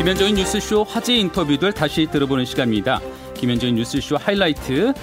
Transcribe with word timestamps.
김현정의 0.00 0.32
뉴스쇼 0.32 0.84
화제 0.84 1.14
인터뷰들 1.14 1.74
다시 1.74 2.06
들어보는 2.06 2.46
시간입니다. 2.46 3.00
김현정의 3.34 3.74
뉴스쇼 3.74 4.16
하이라이트. 4.16 4.94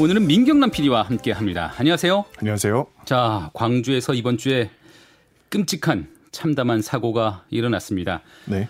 오늘은 0.00 0.26
민경남 0.26 0.70
PD와 0.70 1.02
함께 1.02 1.30
합니다. 1.30 1.74
안녕하세요. 1.76 2.24
안녕하세요. 2.38 2.86
자, 3.04 3.50
광주에서 3.52 4.14
이번 4.14 4.38
주에 4.38 4.70
끔찍한 5.50 6.08
참담한 6.32 6.80
사고가 6.80 7.44
일어났습니다. 7.50 8.22
네. 8.46 8.66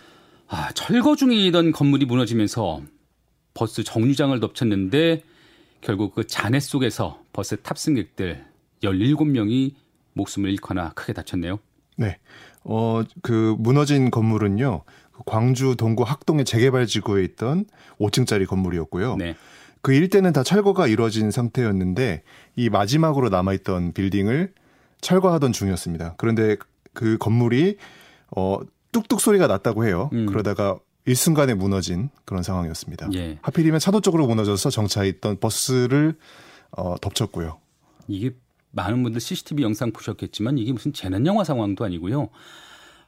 아, 0.49 0.73
철거 0.73 1.15
중이던 1.15 1.71
건물이 1.71 2.07
무너지면서 2.07 2.81
버스 3.55 3.85
정류장을 3.85 4.41
덮쳤는데 4.41 5.23
결국 5.83 6.17
그 6.17 6.27
잔해 6.27 6.59
속에서 6.59 7.21
버스 7.33 7.63
탑승객들 7.63 8.45
17명이 8.83 9.75
목숨을 10.15 10.51
잃거나 10.51 10.91
크게 10.97 11.13
다쳤네요. 11.13 11.61
네. 11.97 12.19
어, 12.65 13.03
그 13.23 13.55
무너진 13.61 14.11
건물은요. 14.11 14.83
그 15.17 15.23
광주 15.25 15.77
동구 15.77 16.03
학동의 16.03 16.45
재개발 16.45 16.87
지구에 16.87 17.25
있던 17.25 17.65
5층짜리 17.99 18.47
건물이었고요. 18.47 19.17
네. 19.17 19.35
그 19.83 19.93
일대는 19.93 20.33
다 20.33 20.43
철거가 20.43 20.87
이루어진 20.87 21.31
상태였는데 21.31 22.23
이 22.57 22.71
마지막으로 22.71 23.29
남아있던 23.29 23.93
빌딩을 23.93 24.53
철거하던 25.01 25.53
중이었습니다. 25.53 26.15
그런데 26.17 26.57
그 26.93 27.19
건물이 27.19 27.77
어 28.37 28.59
뚝뚝 28.93 29.21
소리가 29.21 29.47
났다고 29.47 29.87
해요. 29.87 30.11
음. 30.13 30.27
그러다가 30.27 30.79
일순간에 31.05 31.55
무너진 31.55 32.11
그런 32.25 32.43
상황이었습니다. 32.43 33.11
예. 33.15 33.39
하필이면 33.43 33.79
차도 33.79 34.01
쪽으로 34.01 34.27
무너져서 34.27 34.71
정차해 34.71 35.09
있던 35.09 35.39
버스를 35.39 36.17
어 36.73 36.97
덮쳤고요. 37.01 37.61
이게 38.09 38.33
많은 38.73 39.03
분들 39.03 39.21
CCTV 39.21 39.63
영상 39.63 39.93
보셨겠지만 39.93 40.59
이게 40.59 40.73
무슨 40.73 40.93
재난 40.93 41.27
영화 41.27 41.45
상황도 41.45 41.85
아니고요. 41.85 42.29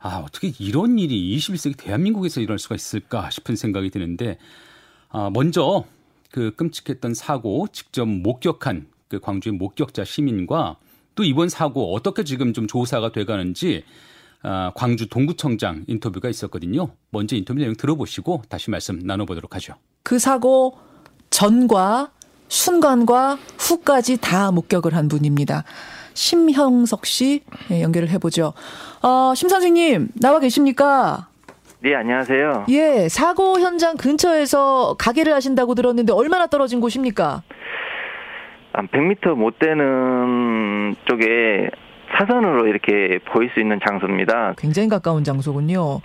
아, 0.00 0.18
어떻게 0.24 0.52
이런 0.58 0.98
일이 0.98 1.36
21세기 1.36 1.76
대한민국에서 1.76 2.40
일어날 2.40 2.58
수가 2.58 2.74
있을까 2.74 3.30
싶은 3.30 3.56
생각이 3.56 3.90
드는데 3.90 4.38
아, 5.08 5.30
먼저 5.32 5.84
그 6.30 6.54
끔찍했던 6.54 7.14
사고 7.14 7.66
직접 7.72 8.06
목격한 8.06 8.86
그 9.08 9.20
광주의 9.20 9.56
목격자 9.56 10.04
시민과 10.04 10.76
또 11.14 11.24
이번 11.24 11.48
사고 11.48 11.94
어떻게 11.94 12.22
지금 12.22 12.52
좀 12.52 12.66
조사가 12.66 13.12
돼 13.12 13.24
가는지 13.24 13.84
아, 14.42 14.70
광주 14.74 15.08
동구청장 15.08 15.84
인터뷰가 15.88 16.28
있었거든요. 16.28 16.90
먼저 17.10 17.34
인터뷰 17.34 17.58
내용 17.58 17.74
들어보시고 17.74 18.42
다시 18.48 18.70
말씀 18.70 19.00
나눠보도록 19.00 19.56
하죠. 19.56 19.74
그 20.04 20.18
사고 20.18 20.78
전과 21.30 22.12
순간과 22.48 23.38
후까지 23.58 24.18
다 24.18 24.50
목격을 24.52 24.94
한 24.94 25.08
분입니다. 25.08 25.64
심형석 26.18 27.06
씨 27.06 27.42
예, 27.70 27.80
연결을 27.80 28.08
해보죠. 28.10 28.52
어, 29.02 29.32
심 29.36 29.48
선생님 29.48 30.08
나와 30.20 30.40
계십니까? 30.40 31.28
네, 31.80 31.94
안녕하세요. 31.94 32.66
예, 32.70 33.08
사고 33.08 33.60
현장 33.60 33.96
근처에서 33.96 34.96
가게를 34.98 35.32
하신다고 35.32 35.76
들었는데 35.76 36.12
얼마나 36.12 36.48
떨어진 36.48 36.80
곳입니까? 36.80 37.44
한 38.72 38.88
100m 38.88 39.36
못 39.36 39.60
되는 39.60 40.96
쪽에 41.06 41.70
사선으로 42.18 42.66
이렇게 42.66 43.20
보일 43.32 43.50
수 43.54 43.60
있는 43.60 43.78
장소입니다. 43.86 44.54
굉장히 44.58 44.88
가까운 44.88 45.22
장소군요. 45.22 46.00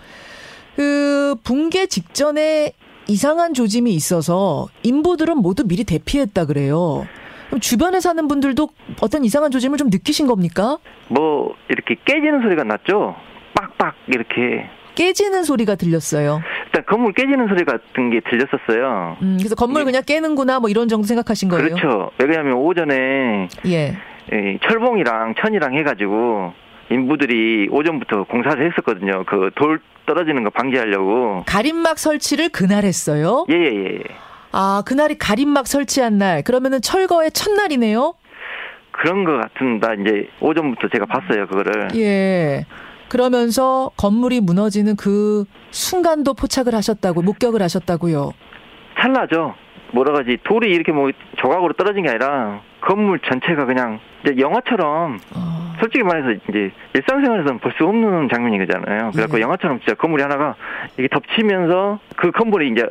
그 0.76 1.36
붕괴 1.44 1.88
직전에 1.88 2.74
이상한 3.08 3.56
조짐이 3.56 3.94
있어서 3.96 4.68
인부들은 4.84 5.38
모두 5.38 5.68
미리 5.68 5.84
대피했다 5.84 6.46
그래요. 6.46 7.08
주변에 7.60 8.00
사는 8.00 8.28
분들도 8.28 8.70
어떤 9.02 9.24
이상한 9.26 9.52
조짐을 9.52 9.78
좀 9.78 9.90
느끼신 9.90 10.28
겁니까? 10.28 10.78
뭐 11.10 11.56
이렇게 11.70 11.96
깨지는 12.06 12.42
소리가 12.42 12.64
났죠. 12.64 13.16
빡빡 13.56 13.96
이렇게 14.08 14.70
깨지는 14.96 15.44
소리가 15.44 15.76
들렸어요. 15.76 16.42
일단 16.66 16.86
건물 16.86 17.14
깨지는 17.14 17.48
소리 17.48 17.64
같은 17.66 18.10
게 18.12 18.20
들렸었어요. 18.30 19.18
음, 19.22 19.38
그래서 19.40 19.56
건물 19.56 19.82
예. 19.82 19.86
그냥 19.86 20.04
깨는구나 20.06 20.60
뭐 20.60 20.70
이런 20.70 20.88
정도 20.88 21.06
생각하신 21.08 21.50
거예요? 21.50 21.70
그렇죠. 21.76 22.12
왜냐하면 22.20 22.54
오전에 22.54 23.48
예. 23.68 23.98
이 24.32 24.60
철봉이랑 24.68 25.36
천이랑 25.42 25.74
해가지고 25.76 26.54
인부들이 26.92 27.70
오전부터 27.72 28.26
공사를 28.26 28.64
했었거든요. 28.72 29.24
그 29.26 29.50
돌 29.56 29.80
떨어지는 30.06 30.44
거 30.44 30.50
방지하려고. 30.50 31.44
가림막 31.48 31.98
설치를 31.98 32.50
그날 32.50 32.84
했어요. 32.84 33.46
예예예. 33.50 34.00
아, 34.54 34.84
그날이 34.86 35.18
가림막 35.18 35.68
설치한 35.68 36.18
날. 36.20 36.44
그러면은 36.44 36.80
철거의 36.82 37.32
첫날이네요. 37.32 38.14
그런 38.92 39.24
거 39.24 39.38
같은다. 39.38 39.94
이제 39.96 40.30
오전부터 40.40 40.88
제가 40.94 41.06
봤어요 41.08 41.48
그거를. 41.48 41.88
예. 41.96 42.66
그러면서 43.10 43.90
건물이 43.98 44.42
무너지는 44.42 44.96
그 44.96 45.46
순간도 45.72 46.36
포착을 46.36 46.74
하셨다고 46.76 47.22
목격을 47.24 47.62
하셨다고요. 47.62 48.32
찰나죠. 49.00 49.56
뭐라 49.94 50.14
가지 50.14 50.38
돌이 50.44 50.72
이렇게 50.72 50.92
뭐 50.92 51.12
조각으로 51.38 51.74
떨어진 51.74 52.04
게 52.04 52.10
아니라 52.10 52.62
건물 52.82 53.20
전체가 53.20 53.66
그냥 53.66 54.00
이제 54.24 54.36
영화처럼 54.40 55.20
어, 55.36 55.74
솔직히 55.80 56.04
말해서 56.04 56.32
이제 56.50 56.72
일상생활에서는 56.96 57.60
볼 57.60 57.74
수 57.78 57.86
없는 57.86 58.30
장면이잖아요. 58.32 59.12
그래갖고 59.12 59.38
예. 59.38 59.42
영화처럼 59.42 59.80
진짜 59.80 59.94
건물이 59.96 60.22
하나가 60.24 60.56
이게 60.98 61.08
덮치면서 61.10 62.00
그 62.16 62.32
건물이 62.32 62.70
이제 62.70 62.84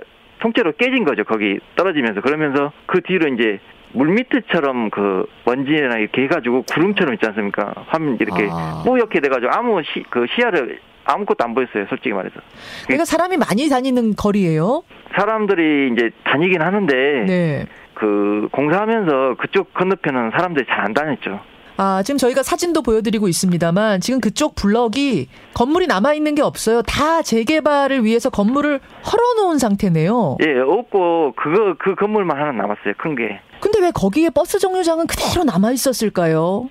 통째로 0.42 0.72
깨진 0.72 1.04
거죠. 1.04 1.22
거기 1.25 1.60
떨어지면서 1.76 2.20
그러면서 2.20 2.72
그 2.86 3.00
뒤로 3.00 3.32
이제 3.32 3.60
물밑처럼 3.92 4.91
그 4.91 5.26
먼지나 5.44 5.98
이렇게 5.98 6.22
해가지고 6.22 6.62
구름처럼 6.62 7.14
있지 7.14 7.26
않습니까? 7.26 7.72
화면 7.86 8.16
이렇게 8.20 8.48
아. 8.50 8.82
뿌옇게 8.84 9.20
돼가지고 9.20 9.53
아무 9.53 9.80
시, 9.84 10.03
그 10.10 10.26
시야를 10.34 10.80
아무것도 11.04 11.44
안 11.44 11.54
보였어요. 11.54 11.86
솔직히 11.88 12.12
말해서 12.12 12.41
그러니까 12.84 13.04
사람이 13.04 13.36
많이 13.36 13.69
다니는 13.69 14.14
거리예요. 14.16 14.82
사람들이 15.14 15.92
이제 15.92 16.10
다니긴 16.25 16.60
하는데 16.62 16.94
네. 17.26 17.66
그 17.94 18.48
공사하면서 18.50 19.36
그쪽 19.38 19.72
건너편은 19.74 20.30
사람들이 20.30 20.66
잘 20.66 20.82
안 20.82 20.94
다녔죠. 20.94 21.41
아, 21.77 22.03
지금 22.05 22.19
저희가 22.19 22.43
사진도 22.43 22.83
보여드리고 22.83 23.28
있습니다만 23.28 24.00
지금 24.00 24.21
그쪽 24.21 24.55
블럭이 24.55 25.28
건물이 25.55 25.87
남아있는 25.87 26.34
게 26.34 26.43
없어요. 26.43 26.83
다 26.83 27.22
재개발을 27.22 28.05
위해서 28.05 28.31
건물을 28.31 28.81
헐어놓은 29.10 29.59
상태네요. 29.59 30.37
예, 30.44 30.59
없고 30.59 31.33
그거 31.37 31.75
그 31.78 31.94
건물만 31.94 32.38
하나 32.38 32.53
남았어요. 32.53 32.94
큰 32.99 33.15
게. 33.15 33.41
근데 33.60 33.81
왜 33.81 33.91
거기에 33.91 34.31
버스 34.31 34.59
정류장은 34.59 35.06
그대로 35.06 35.44
남아있었을까요? 35.44 36.69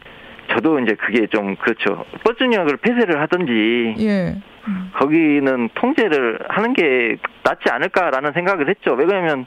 저도 0.54 0.80
이제 0.80 0.96
그게 0.96 1.28
좀 1.28 1.56
그렇죠. 1.56 2.04
버스 2.24 2.38
정류장을 2.40 2.78
폐쇄를 2.78 3.22
하든지 3.22 3.96
예. 4.06 4.42
거기는 5.00 5.70
통제를 5.76 6.40
하는 6.50 6.74
게 6.74 7.18
낫지 7.44 7.70
않을까라는 7.70 8.34
생각을 8.34 8.70
했죠. 8.70 8.94
왜냐하면 8.94 9.46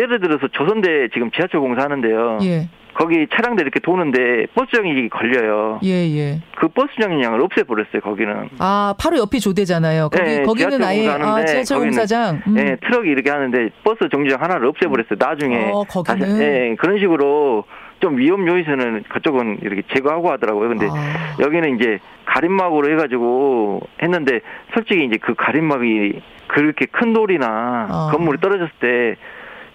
예를 0.00 0.20
들어서 0.20 0.46
조선대 0.48 1.08
지금 1.12 1.30
지하철 1.32 1.60
공사하는데요. 1.60 2.38
예. 2.42 2.68
거기 2.94 3.26
차량들 3.32 3.62
이렇게 3.62 3.78
도는데 3.78 4.46
버스 4.54 4.72
정이 4.72 5.08
걸려요. 5.08 5.78
예, 5.84 5.90
예. 6.16 6.40
그 6.56 6.66
버스 6.68 6.88
정류장을 7.00 7.40
없애버렸어요. 7.42 8.00
거기는. 8.02 8.48
아, 8.58 8.94
바로 8.98 9.18
옆이 9.18 9.38
조대잖아요. 9.38 10.08
거기, 10.10 10.24
네, 10.24 10.42
거기는 10.42 10.70
지하철 10.70 10.88
아예, 10.88 11.08
아, 11.08 11.12
공사하는데 11.12 11.46
지하철 11.46 11.78
거기는- 11.78 11.82
공사장. 11.84 12.42
음. 12.48 12.58
예, 12.58 12.76
트럭이 12.82 13.08
이렇게 13.10 13.30
하는데 13.30 13.70
버스 13.84 14.08
정류장 14.10 14.42
하나를 14.42 14.66
없애버렸어요. 14.66 15.16
나중에 15.18 15.70
어, 15.72 15.84
거기는? 15.84 16.18
다시, 16.28 16.42
예, 16.42 16.76
그런 16.78 16.98
식으로 16.98 17.64
좀 18.00 18.16
위험 18.16 18.46
요소는 18.48 19.04
그쪽은 19.08 19.58
이렇게 19.62 19.82
제거하고 19.94 20.30
하더라고요. 20.32 20.68
근데 20.68 20.86
아. 20.90 21.36
여기는 21.40 21.76
이제 21.76 21.98
가림막으로 22.26 22.90
해가지고 22.92 23.80
했는데 24.02 24.40
솔직히 24.74 25.04
이제 25.04 25.18
그 25.20 25.34
가림막이 25.34 26.20
그렇게 26.48 26.86
큰 26.86 27.12
돌이나 27.12 27.46
아. 27.90 28.08
건물이 28.12 28.40
떨어졌을 28.40 28.72
때 28.80 29.16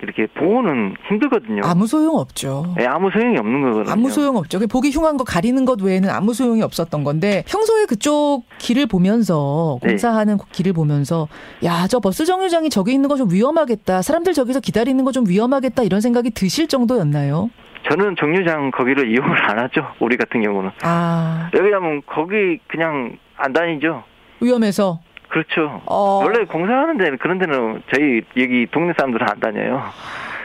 이렇게 0.04 0.28
보호는 0.28 0.96
힘들거든요. 1.08 1.62
아무 1.64 1.88
소용 1.88 2.18
없죠. 2.18 2.76
예, 2.80 2.86
아무 2.86 3.10
소용이 3.10 3.38
없는 3.38 3.62
거거든요. 3.62 3.92
아무 3.92 4.10
소용 4.10 4.36
없죠. 4.36 4.60
보기 4.68 4.92
흉한 4.92 5.18
거 5.18 5.24
가리는 5.24 5.64
것 5.66 5.82
외에는 5.82 6.10
아무 6.10 6.34
소용이 6.34 6.62
없었던 6.62 7.04
건데 7.04 7.44
평소에 7.48 7.86
그쪽 7.86 8.44
길을 8.60 8.86
보면서 8.88 9.80
네. 9.82 9.90
공사하는 9.90 10.38
길을 10.52 10.74
보면서 10.74 11.28
야 11.64 11.88
저 11.88 12.00
버스 12.00 12.26
정류장이 12.26 12.70
저기 12.70 12.94
있는 12.94 13.08
거 13.10 13.16
좀 13.16 13.32
위험하겠다. 13.32 14.02
사람들 14.02 14.34
저기서 14.34 14.60
기다리는 14.60 15.04
거 15.06 15.12
좀 15.12 15.26
위험하겠다 15.28 15.84
이런 15.84 16.02
생각이 16.02 16.32
드실 16.32 16.68
정도였나요? 16.68 17.50
저는 17.90 18.16
정류장 18.20 18.72
거기를 18.72 19.12
이용을 19.12 19.38
안 19.50 19.60
하죠. 19.60 19.86
우리 20.00 20.18
같은 20.18 20.42
경우는. 20.42 20.72
아 20.82 21.50
왜냐하면 21.54 22.02
거기 22.08 22.58
그냥 22.68 23.18
안 23.38 23.54
다니죠. 23.54 24.04
위험해서 24.42 25.00
그렇죠. 25.34 25.82
어. 25.88 26.22
원래 26.24 26.46
공사하는 26.46 26.98
데는 26.98 27.18
그런 27.18 27.40
데는 27.40 27.82
저희 27.92 28.22
여기 28.38 28.68
동네 28.72 28.94
사람들은 28.96 29.28
안 29.28 29.40
다녀요. 29.40 29.82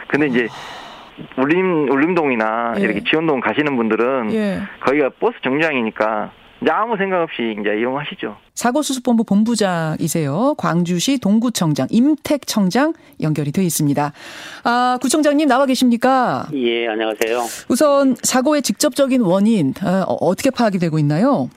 근데 0.09 0.27
이제 0.29 0.49
울림 1.37 1.91
울림동이나 1.91 2.75
예. 2.79 2.83
이렇게 2.83 3.03
지원동 3.05 3.41
가시는 3.41 3.77
분들은 3.77 4.33
예. 4.33 4.63
거기가 4.81 5.11
버스 5.21 5.37
정류장이니까 5.45 6.31
이제 6.63 6.71
아무 6.71 6.97
생각 6.97 7.21
없이 7.21 7.55
이제 7.61 7.79
이용하시죠. 7.79 8.37
사고수습본부 8.55 9.25
본부장이세요. 9.25 10.55
광주시 10.57 11.19
동구청장 11.19 11.87
임택청장 11.91 12.95
연결이 13.21 13.53
돼 13.53 13.63
있습니다. 13.63 14.13
아, 14.65 14.99
구청장님 15.03 15.47
나와 15.49 15.67
계십니까? 15.67 16.47
예, 16.55 16.89
안녕하세요. 16.89 17.41
우선 17.69 18.17
사고의 18.23 18.63
직접적인 18.63 19.21
원인 19.21 19.75
어, 19.85 20.15
어떻게 20.21 20.51
파악이 20.51 20.79
되고 20.79 20.99
있나요? 20.99 21.51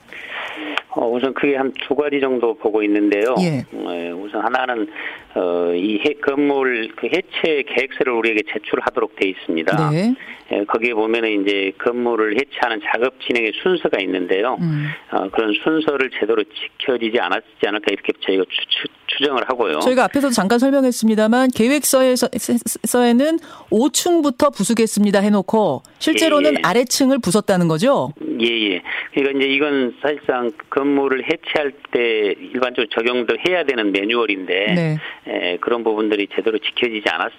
어, 0.94 1.08
우선 1.08 1.32
크게 1.34 1.56
한 1.56 1.72
두 1.88 1.94
가지 1.94 2.20
정도 2.20 2.54
보고 2.54 2.82
있는데요. 2.82 3.34
예. 3.40 3.64
어, 3.72 4.14
우선 4.16 4.42
하나는 4.44 4.86
어, 5.34 5.72
이 5.74 5.98
해, 6.04 6.14
건물 6.14 6.90
그 6.96 7.06
해체 7.06 7.62
계획서를 7.62 8.12
우리에게 8.12 8.42
제출하도록 8.52 9.16
돼 9.16 9.28
있습니다. 9.28 9.90
네. 9.90 10.14
예, 10.52 10.64
거기에 10.64 10.92
보면은 10.92 11.42
이제 11.42 11.72
건물을 11.78 12.36
해체하는 12.36 12.80
작업 12.84 13.14
진행의 13.26 13.52
순서가 13.62 14.00
있는데요. 14.02 14.58
음. 14.60 14.88
어, 15.10 15.28
그런 15.30 15.54
순서를 15.64 16.10
제대로 16.20 16.42
지켜지지 16.44 17.18
않았지 17.18 17.46
않을까 17.64 17.86
이렇게 17.90 18.12
저희가 18.20 18.44
추, 18.48 18.88
추, 19.06 19.24
정을 19.24 19.48
하고요. 19.48 19.80
저희가 19.80 20.04
앞에서도 20.04 20.32
잠깐 20.32 20.58
설명했습니다만 20.58 21.50
계획서에서에는 21.54 23.38
5층부터 23.70 24.52
부수겠습니다 24.54 25.20
해놓고 25.20 25.82
실제로는 25.98 26.54
예, 26.54 26.56
예. 26.56 26.60
아래층을 26.62 27.18
부쉈다는 27.20 27.68
거죠. 27.68 28.12
예, 28.40 28.46
예. 28.46 28.82
그러니까 29.14 29.38
이제 29.38 29.54
이건 29.54 29.94
사실상 30.02 30.50
건물을 30.70 31.24
해체할 31.24 31.72
때 31.92 32.34
일반적으로 32.40 32.86
적용도 32.90 33.36
해야 33.46 33.64
되는 33.64 33.92
매뉴얼인데 33.92 34.72
네. 34.74 34.98
에, 35.26 35.56
그런 35.58 35.84
부분들이 35.84 36.28
제대로 36.34 36.58
지켜지지 36.58 37.04
않았지 37.08 37.36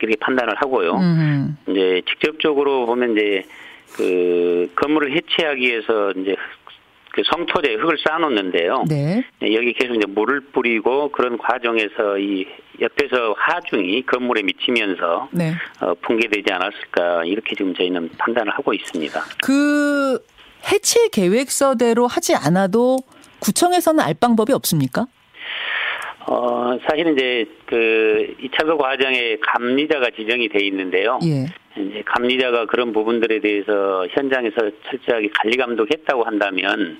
이렇게 0.00 0.16
판단을 0.20 0.54
하고요. 0.56 0.92
음. 0.94 1.56
이제 1.68 2.02
직접적으로 2.08 2.86
보면 2.86 3.12
이제 3.12 3.42
그 3.96 4.70
건물을 4.76 5.12
해체하기 5.16 5.60
위해서 5.60 6.12
이제 6.12 6.36
그 7.12 7.22
성토대 7.30 7.74
흙을 7.74 7.96
쌓아놓는데요. 8.04 8.84
네. 8.88 9.24
네, 9.40 9.54
여기 9.54 9.72
계속 9.72 9.94
이제 9.94 10.04
물을 10.06 10.40
뿌리고 10.40 11.12
그런 11.12 11.38
과정에서 11.38 12.18
이 12.18 12.44
옆에서 12.80 13.36
하중이 13.38 14.04
건물에 14.06 14.42
미치면서 14.42 15.28
네. 15.30 15.52
어, 15.80 15.94
붕괴되지 15.94 16.52
않았을까 16.52 17.24
이렇게 17.24 17.54
지금 17.54 17.72
저희는 17.74 18.10
판단을 18.18 18.52
하고 18.52 18.74
있습니다. 18.74 19.22
그 19.44 20.18
해체 20.72 21.08
계획서대로 21.12 22.08
하지 22.08 22.34
않아도 22.34 22.98
구청에서는 23.38 24.02
알 24.02 24.14
방법이 24.14 24.52
없습니까? 24.52 25.06
어, 26.26 26.78
사실은 26.88 27.14
이제 27.14 27.46
그이 27.66 28.48
철거 28.56 28.76
과정에 28.76 29.36
감리자가 29.40 30.10
지정이 30.16 30.48
돼 30.48 30.60
있는데요. 30.66 31.18
예. 31.24 31.46
이제 31.80 32.02
감리자가 32.06 32.66
그런 32.66 32.92
부분들에 32.92 33.40
대해서 33.40 34.06
현장에서 34.10 34.70
철저하게 34.88 35.30
관리 35.34 35.56
감독했다고 35.56 36.22
한다면 36.22 36.98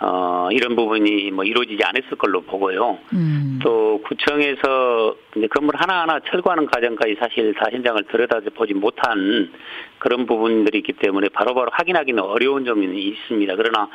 어, 0.00 0.48
이런 0.52 0.76
부분이 0.76 1.30
뭐 1.32 1.44
이루어지지 1.44 1.82
않았을 1.82 2.16
걸로 2.18 2.42
보고요. 2.42 2.98
음. 3.14 3.58
또 3.62 4.00
구청에서 4.04 5.16
이제 5.36 5.46
건물 5.48 5.74
하나하나 5.76 6.20
철거하는 6.30 6.66
과정까지 6.66 7.16
사실 7.18 7.52
다 7.54 7.66
현장을 7.70 8.00
들여다보지 8.04 8.74
못한 8.74 9.50
그런 9.98 10.26
부분들이 10.26 10.78
있기 10.78 10.92
때문에 10.92 11.28
바로바로 11.30 11.70
확인하기는 11.72 12.22
어려운 12.22 12.64
점이 12.64 12.86
있습니다. 12.86 13.56
그러나 13.56 13.88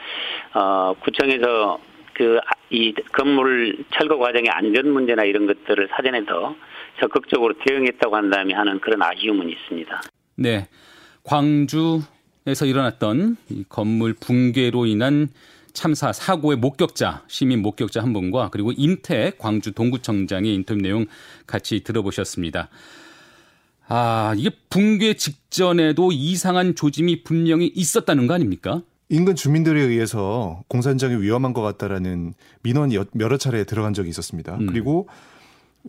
어, 0.53 0.95
구청에서 0.99 1.79
그 2.13 2.39
이 2.73 2.91
건물 3.13 3.85
철거 3.95 4.17
과정의 4.17 4.49
안전 4.49 4.89
문제나 4.89 5.23
이런 5.23 5.45
것들을 5.45 5.89
사전에 5.95 6.25
더 6.25 6.55
적극적으로 6.99 7.53
대응했다고 7.65 8.15
한다면 8.15 8.57
하는 8.57 8.79
그런 8.79 9.01
아쉬움은 9.01 9.47
있습니다. 9.47 10.01
네. 10.37 10.67
광주에서 11.23 12.65
일어났던 12.65 13.37
이 13.51 13.63
건물 13.69 14.15
붕괴로 14.19 14.87
인한 14.87 15.29
참사 15.73 16.11
사고의 16.11 16.57
목격자, 16.57 17.23
시민 17.27 17.61
목격자 17.61 18.01
한 18.01 18.11
분과 18.11 18.49
그리고 18.49 18.71
임태 18.71 19.33
광주 19.37 19.71
동구청장의 19.71 20.53
인터뷰 20.53 20.81
내용 20.81 21.05
같이 21.45 21.83
들어보셨습니다. 21.83 22.69
아, 23.87 24.33
이게 24.35 24.49
붕괴 24.69 25.13
직전에도 25.13 26.11
이상한 26.11 26.73
조짐이 26.73 27.23
분명히 27.23 27.67
있었다는 27.67 28.25
거 28.25 28.33
아닙니까? 28.33 28.81
인근 29.09 29.35
주민들에 29.35 29.79
의해서 29.81 30.63
공사 30.67 30.89
현장이 30.89 31.21
위험한 31.21 31.53
것 31.53 31.61
같다라는 31.61 32.33
민원이 32.63 32.95
여- 32.95 33.05
여러 33.19 33.37
차례 33.37 33.63
들어간 33.63 33.93
적이 33.93 34.09
있었습니다. 34.09 34.55
음. 34.55 34.65
그리고 34.67 35.07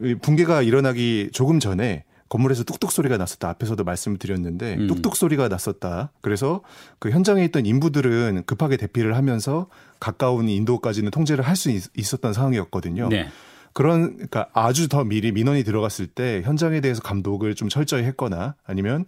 이 0.03 0.15
붕괴가 0.17 0.63
일어나기 0.63 1.31
조금 1.33 1.61
전에 1.61 2.05
건물에서 2.29 2.65
뚝뚝 2.65 2.91
소리가 2.91 3.17
났었다. 3.17 3.49
앞에서도 3.51 3.83
말씀을 3.85 4.19
드렸는데 4.19 4.75
음. 4.77 4.87
뚝뚝 4.89 5.15
소리가 5.15 5.49
났었다. 5.49 6.11
그래서 6.21 6.63
그 6.99 7.11
현장에 7.11 7.45
있던 7.45 7.65
인부들은 7.65 8.43
급하게 8.47 8.77
대피를 8.77 9.15
하면서 9.17 9.69
가까운 10.01 10.49
인도까지는 10.49 11.11
통제를 11.13 11.47
할 11.47 11.55
수 11.55 11.71
있었던 11.71 12.33
상황이었거든요. 12.33 13.09
네. 13.09 13.29
그런 13.73 14.15
그러니까 14.15 14.49
아주 14.53 14.89
더 14.89 15.05
미리 15.05 15.31
민원이 15.33 15.63
들어갔을 15.65 16.07
때 16.09 16.43
현장에 16.45 16.81
대해서 16.81 17.01
감독을 17.03 17.55
좀 17.55 17.69
철저히 17.69 18.03
했거나 18.05 18.57
아니면 18.67 19.05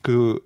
그 0.00 0.38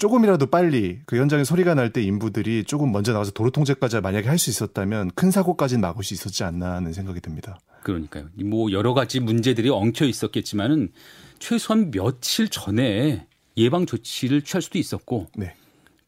조금이라도 0.00 0.46
빨리 0.46 0.98
그 1.04 1.16
현장에 1.18 1.44
소리가 1.44 1.74
날 1.74 1.90
때 1.92 2.02
인부들이 2.02 2.64
조금 2.64 2.90
먼저 2.92 3.12
나가서 3.12 3.32
도로 3.32 3.50
통제까지 3.50 4.00
만약에 4.00 4.28
할 4.28 4.38
수 4.38 4.48
있었다면 4.48 5.10
큰 5.14 5.30
사고까지는 5.30 5.80
막을 5.82 6.02
수 6.04 6.14
있었지 6.14 6.42
않나 6.44 6.76
하는 6.76 6.92
생각이 6.92 7.20
듭니다. 7.20 7.58
그러니까요. 7.82 8.26
뭐 8.44 8.72
여러 8.72 8.94
가지 8.94 9.20
문제들이 9.20 9.68
엉켜 9.68 10.06
있었겠지만은 10.06 10.92
최소한 11.38 11.90
며칠 11.90 12.48
전에 12.48 13.26
예방 13.56 13.84
조치를 13.86 14.42
취할 14.42 14.62
수도 14.62 14.78
있었고 14.78 15.26
네. 15.36 15.54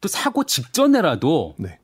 또 0.01 0.07
사고 0.07 0.43
직전에라도 0.43 1.55
네. 1.57 1.77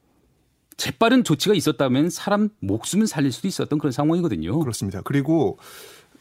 재빠른 0.77 1.23
조치가 1.23 1.53
있었다면 1.53 2.09
사람 2.09 2.49
목숨을 2.61 3.05
살릴 3.05 3.31
수도 3.31 3.47
있었던 3.47 3.77
그런 3.77 3.91
상황이거든요. 3.91 4.57
그렇습니다. 4.59 5.01
그리고 5.03 5.59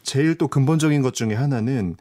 제일 0.03 0.37
또 0.37 0.49
근본적인 0.49 1.01
것 1.01 1.15
중에 1.15 1.35
하나는 1.35 1.97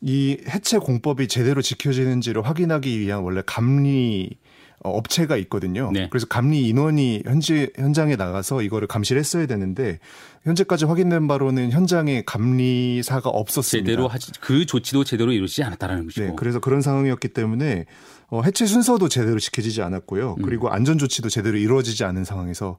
이 0.00 0.38
해체 0.48 0.78
공법이 0.78 1.28
제대로 1.28 1.60
지켜지는지를 1.62 2.46
확인하기 2.46 2.98
위한 3.00 3.20
원래 3.22 3.42
감리 3.44 4.38
어, 4.82 4.90
업체가 4.90 5.36
있거든요. 5.36 5.90
네. 5.92 6.08
그래서 6.08 6.26
감리 6.26 6.66
인원이 6.66 7.22
현지 7.26 7.70
현장에 7.76 8.16
나가서 8.16 8.62
이거를 8.62 8.88
감시를 8.88 9.20
했어야 9.20 9.46
되는데 9.46 9.98
현재까지 10.44 10.86
확인된 10.86 11.28
바로는 11.28 11.70
현장에 11.70 12.22
감리사가 12.24 13.28
없었습니다. 13.28 13.86
제대로 13.86 14.08
하지 14.08 14.32
그 14.40 14.64
조치도 14.64 15.04
제대로 15.04 15.32
이루어지지 15.32 15.62
않았다라는 15.64 16.04
것이고. 16.06 16.26
네, 16.26 16.32
그래서 16.34 16.60
그런 16.60 16.80
상황이었기 16.80 17.28
때문에 17.28 17.84
어, 18.28 18.40
해체 18.42 18.64
순서도 18.64 19.10
제대로 19.10 19.38
지켜지지 19.38 19.82
않았고요. 19.82 20.36
음. 20.38 20.42
그리고 20.42 20.70
안전 20.70 20.96
조치도 20.96 21.28
제대로 21.28 21.58
이루어지지 21.58 22.04
않은 22.04 22.24
상황에서 22.24 22.78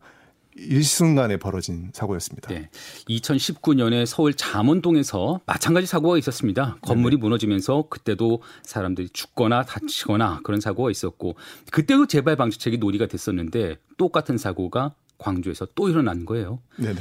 일순간에 0.69 1.37
벌어진 1.37 1.89
사고였습니다. 1.93 2.49
네. 2.49 2.69
2019년에 3.09 4.05
서울 4.05 4.33
잠원동에서 4.33 5.41
마찬가지 5.45 5.87
사고가 5.87 6.17
있었습니다. 6.17 6.77
건물이 6.81 7.17
무너지면서 7.17 7.85
그때도 7.89 8.41
사람들이 8.63 9.09
죽거나 9.09 9.63
다치거나 9.63 10.41
그런 10.43 10.61
사고가 10.61 10.91
있었고 10.91 11.35
그때도 11.71 12.07
재발 12.07 12.35
방지책이 12.35 12.77
논의가 12.77 13.07
됐었는데 13.07 13.77
똑같은 13.97 14.37
사고가 14.37 14.93
광주에서 15.17 15.67
또 15.75 15.89
일어난 15.89 16.25
거예요. 16.25 16.59
네네. 16.77 16.99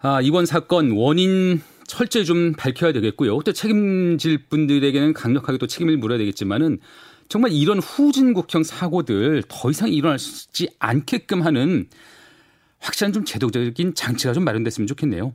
아, 0.00 0.20
이번 0.20 0.46
사건 0.46 0.92
원인 0.92 1.62
철저히 1.86 2.24
좀 2.24 2.52
밝혀야 2.52 2.92
되겠고요. 2.92 3.40
또 3.42 3.52
책임질 3.52 4.46
분들에게는 4.48 5.12
강력하게 5.12 5.58
또 5.58 5.66
책임을 5.66 5.96
물어야 5.96 6.18
되겠지만은 6.18 6.78
정말 7.28 7.52
이런 7.52 7.78
후진국형 7.78 8.62
사고들 8.62 9.44
더 9.48 9.70
이상 9.70 9.88
일어나지 9.88 10.68
않게끔 10.78 11.42
하는 11.42 11.88
확실한 12.82 13.12
좀 13.12 13.24
제도적인 13.24 13.94
장치가 13.94 14.32
좀 14.32 14.44
마련됐으면 14.44 14.86
좋겠네요. 14.86 15.32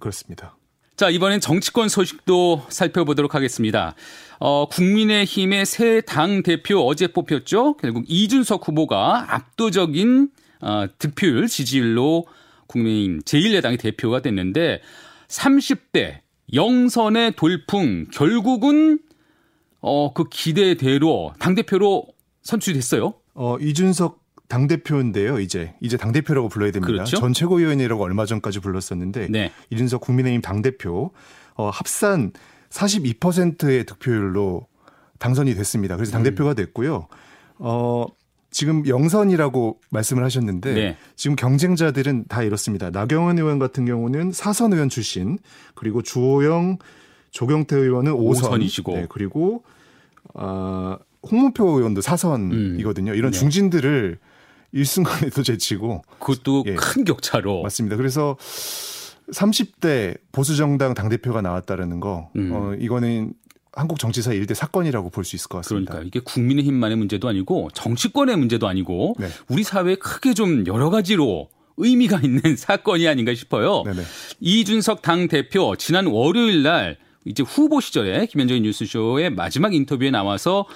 그렇습니다. 0.00 0.56
자, 0.96 1.10
이번엔 1.10 1.40
정치권 1.40 1.88
소식도 1.88 2.66
살펴보도록 2.70 3.34
하겠습니다. 3.34 3.94
어, 4.40 4.68
국민의힘의 4.68 5.66
새 5.66 6.00
당 6.00 6.42
대표 6.42 6.80
어제 6.80 7.08
뽑혔죠. 7.08 7.76
결국 7.76 8.04
이준석 8.08 8.66
후보가 8.66 9.34
압도적인 9.34 10.30
어, 10.60 10.86
득표율 10.98 11.46
지지율로 11.46 12.26
국민의힘 12.66 13.20
제1야당의 13.20 13.78
대표가 13.80 14.22
됐는데 14.22 14.80
30대 15.28 16.18
영선의 16.52 17.32
돌풍 17.36 18.06
결국은 18.12 18.98
어, 19.80 20.12
그 20.12 20.24
기대대로 20.28 21.32
당 21.38 21.54
대표로 21.54 22.06
선출됐어요. 22.42 23.14
어, 23.34 23.56
이준석 23.60 24.20
당 24.48 24.66
대표인데요, 24.66 25.38
이제. 25.40 25.74
이제 25.80 25.96
당 25.96 26.10
대표라고 26.12 26.48
불러야 26.48 26.70
됩니다. 26.72 26.92
그렇죠. 26.92 27.18
전 27.18 27.32
최고위원이라고 27.34 28.02
얼마 28.02 28.24
전까지 28.24 28.60
불렀었는데, 28.60 29.28
네. 29.30 29.52
이준석 29.70 30.00
국민의힘 30.00 30.40
당 30.40 30.62
대표, 30.62 31.12
어, 31.54 31.68
합산 31.68 32.32
42%의 32.70 33.84
득표율로 33.84 34.66
당선이 35.18 35.54
됐습니다. 35.54 35.96
그래서 35.96 36.12
당 36.12 36.22
대표가 36.22 36.54
됐고요. 36.54 37.08
어, 37.58 38.06
지금 38.50 38.86
영선이라고 38.86 39.80
말씀을 39.90 40.24
하셨는데, 40.24 40.74
네. 40.74 40.96
지금 41.14 41.36
경쟁자들은 41.36 42.24
다 42.28 42.42
이렇습니다. 42.42 42.88
나경원 42.88 43.38
의원 43.38 43.58
같은 43.58 43.84
경우는 43.84 44.32
사선 44.32 44.72
의원 44.72 44.88
출신, 44.88 45.38
그리고 45.74 46.00
주호영, 46.02 46.78
조경태 47.32 47.76
의원은 47.76 48.12
오선, 48.12 48.46
오선이시고. 48.46 48.92
네, 48.94 49.06
그리고 49.10 49.62
아, 50.34 50.98
홍문표 51.30 51.68
의원도 51.78 52.00
사선이거든요. 52.00 53.14
이런 53.14 53.32
네. 53.32 53.38
중진들을 53.38 54.18
일순간에도 54.72 55.42
제치고 55.42 56.02
그것도 56.18 56.64
예. 56.66 56.74
큰 56.74 57.04
격차로 57.04 57.62
맞습니다. 57.62 57.96
그래서 57.96 58.36
30대 59.32 60.18
보수 60.32 60.56
정당 60.56 60.94
당 60.94 61.08
대표가 61.08 61.42
나왔다라는 61.42 62.00
거, 62.00 62.30
음. 62.36 62.50
어, 62.52 62.74
이거는 62.78 63.32
한국 63.72 63.98
정치사 63.98 64.32
일대 64.32 64.54
사건이라고 64.54 65.10
볼 65.10 65.24
수 65.24 65.36
있을 65.36 65.48
것 65.48 65.58
같습니다. 65.58 65.92
그러니까 65.92 66.06
이게 66.08 66.20
국민의힘만의 66.24 66.96
문제도 66.96 67.28
아니고 67.28 67.68
정치권의 67.74 68.36
문제도 68.36 68.66
아니고 68.66 69.14
네. 69.18 69.28
우리 69.48 69.62
사회에 69.62 69.96
크게 69.96 70.34
좀 70.34 70.66
여러 70.66 70.90
가지로 70.90 71.48
의미가 71.76 72.20
있는 72.24 72.40
사건이 72.56 73.06
아닌가 73.06 73.34
싶어요. 73.34 73.82
네네. 73.84 74.02
이준석 74.40 75.02
당 75.02 75.28
대표 75.28 75.76
지난 75.76 76.06
월요일 76.06 76.62
날 76.62 76.98
이제 77.24 77.42
후보 77.42 77.80
시절에 77.80 78.26
김현정의 78.26 78.62
뉴스쇼의 78.62 79.30
마지막 79.30 79.74
인터뷰에 79.74 80.10
나와서 80.10 80.66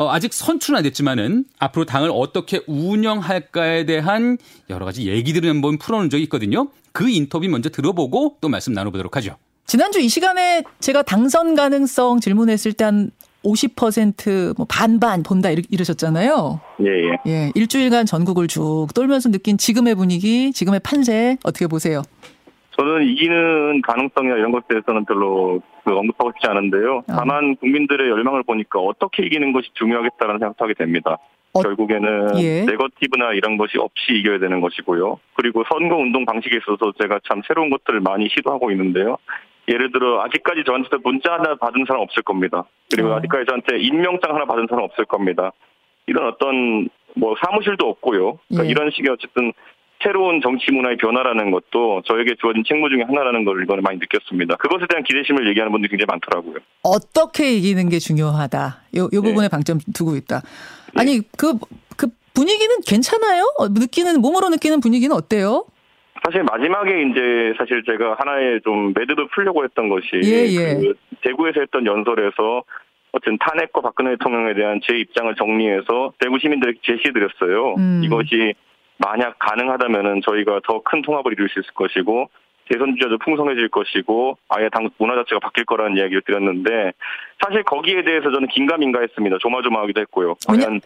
어, 0.00 0.08
아직 0.10 0.32
선출은 0.32 0.78
안 0.78 0.82
됐지만은 0.84 1.44
앞으로 1.58 1.84
당을 1.84 2.10
어떻게 2.10 2.62
운영할까에 2.66 3.84
대한 3.84 4.38
여러 4.70 4.86
가지 4.86 5.06
얘기들을 5.06 5.46
한번 5.50 5.76
풀어놓은 5.76 6.08
적이 6.08 6.22
있거든요. 6.22 6.68
그 6.92 7.10
인터뷰 7.10 7.46
먼저 7.50 7.68
들어보고 7.68 8.38
또 8.40 8.48
말씀 8.48 8.72
나눠보도록 8.72 9.16
하죠. 9.16 9.36
지난주 9.66 10.00
이 10.00 10.08
시간에 10.08 10.62
제가 10.80 11.02
당선 11.02 11.54
가능성 11.54 12.20
질문했을 12.20 12.72
때 12.72 12.84
한 12.84 13.10
50%뭐 13.44 14.66
반반 14.68 15.22
본다 15.22 15.50
이러- 15.50 15.62
이러셨잖아요. 15.70 16.60
예, 16.80 16.86
예. 16.86 17.30
예, 17.30 17.52
일주일간 17.54 18.04
전국을 18.06 18.48
쭉 18.48 18.88
돌면서 18.94 19.30
느낀 19.30 19.56
지금의 19.58 19.94
분위기, 19.96 20.50
지금의 20.52 20.80
판세 20.80 21.36
어떻게 21.42 21.66
보세요? 21.66 22.02
저는 22.80 23.06
이기는 23.08 23.82
가능성이나 23.82 24.36
이런 24.36 24.52
것에 24.52 24.64
대해서는 24.68 25.04
별로 25.04 25.60
그 25.84 25.94
언급하고 25.94 26.32
싶지 26.32 26.46
않은데요. 26.48 27.02
아. 27.08 27.16
다만 27.18 27.54
국민들의 27.56 28.08
열망을 28.08 28.42
보니까 28.42 28.78
어떻게 28.78 29.26
이기는 29.26 29.52
것이 29.52 29.68
중요하겠다는 29.74 30.38
생각하게 30.38 30.72
됩니다. 30.74 31.18
어, 31.52 31.60
결국에는 31.60 32.40
예. 32.40 32.64
네거티브나 32.64 33.34
이런 33.34 33.58
것이 33.58 33.76
없이 33.76 34.12
이겨야 34.12 34.38
되는 34.38 34.62
것이고요. 34.62 35.20
그리고 35.34 35.62
선거 35.70 35.96
운동 35.96 36.24
방식에 36.24 36.56
있어서 36.56 36.92
제가 37.02 37.20
참 37.28 37.42
새로운 37.46 37.68
것들을 37.68 38.00
많이 38.00 38.28
시도하고 38.30 38.70
있는데요. 38.70 39.18
예를 39.68 39.92
들어 39.92 40.22
아직까지 40.22 40.62
저한테 40.64 40.96
문자 41.04 41.34
하나 41.34 41.56
받은 41.56 41.84
사람 41.86 42.02
없을 42.02 42.22
겁니다. 42.22 42.64
그리고 42.90 43.10
어. 43.10 43.16
아직까지 43.16 43.44
저한테 43.46 43.78
임명장 43.78 44.34
하나 44.34 44.46
받은 44.46 44.68
사람 44.70 44.84
없을 44.84 45.04
겁니다. 45.04 45.52
이런 46.06 46.28
어떤 46.28 46.88
뭐 47.14 47.34
사무실도 47.44 47.88
없고요. 47.88 48.38
그러니까 48.48 48.66
예. 48.66 48.70
이런 48.70 48.90
식의 48.90 49.10
어쨌든 49.12 49.52
새로운 50.02 50.40
정치 50.40 50.72
문화의 50.72 50.96
변화라는 50.96 51.50
것도 51.50 52.02
저에게 52.06 52.34
주어진 52.40 52.64
책무 52.66 52.88
중에 52.88 53.02
하나라는 53.02 53.44
걸 53.44 53.62
이번에 53.62 53.82
많이 53.82 53.98
느꼈습니다. 53.98 54.56
그것에 54.56 54.86
대한 54.88 55.04
기대심을 55.04 55.46
얘기하는 55.48 55.70
분들이 55.70 55.90
굉장히 55.90 56.06
많더라고요. 56.08 56.56
어떻게 56.82 57.52
이기는 57.52 57.88
게 57.88 57.98
중요하다. 57.98 58.82
요, 58.96 59.08
요 59.12 59.22
부분에 59.22 59.48
방점 59.48 59.78
두고 59.94 60.16
있다. 60.16 60.40
아니, 60.96 61.20
그, 61.36 61.58
그 61.96 62.08
분위기는 62.34 62.74
괜찮아요? 62.86 63.44
어, 63.58 63.68
느끼는, 63.68 64.20
몸으로 64.20 64.48
느끼는 64.48 64.80
분위기는 64.80 65.14
어때요? 65.14 65.66
사실 66.24 66.42
마지막에 66.44 66.90
이제 67.02 67.54
사실 67.56 67.82
제가 67.84 68.16
하나의 68.18 68.60
좀 68.62 68.92
매듭을 68.94 69.28
풀려고 69.34 69.64
했던 69.64 69.88
것이 69.88 70.06
예, 70.22 70.46
예. 70.48 70.74
그 70.74 70.94
대구에서 71.22 71.60
했던 71.60 71.86
연설에서 71.86 72.62
어쨌든 73.12 73.38
탄핵과 73.38 73.80
박근혜 73.80 74.10
대통령에 74.12 74.54
대한 74.54 74.80
제 74.86 74.98
입장을 74.98 75.34
정리해서 75.36 76.12
대구 76.18 76.38
시민들에게 76.38 76.78
제시해드렸어요. 76.82 77.74
음. 77.78 78.02
이것이 78.04 78.54
만약 79.00 79.38
가능하다면은 79.38 80.20
저희가 80.28 80.60
더 80.66 80.80
큰 80.84 81.02
통합을 81.02 81.32
이룰 81.32 81.48
수 81.48 81.58
있을 81.60 81.72
것이고 81.72 82.28
대선 82.68 82.94
주자도 82.96 83.18
풍성해질 83.18 83.68
것이고 83.70 84.38
아예 84.48 84.68
당 84.70 84.88
문화 84.98 85.14
자체가 85.16 85.40
바뀔 85.40 85.64
거라는 85.64 85.96
이야기를 85.96 86.22
드렸는데 86.22 86.92
사실 87.44 87.62
거기에 87.64 88.04
대해서 88.04 88.30
저는 88.30 88.46
긴가민가했습니다. 88.48 89.38
조마조마하기도 89.40 90.00
했고요. 90.02 90.34
과연 90.46 90.80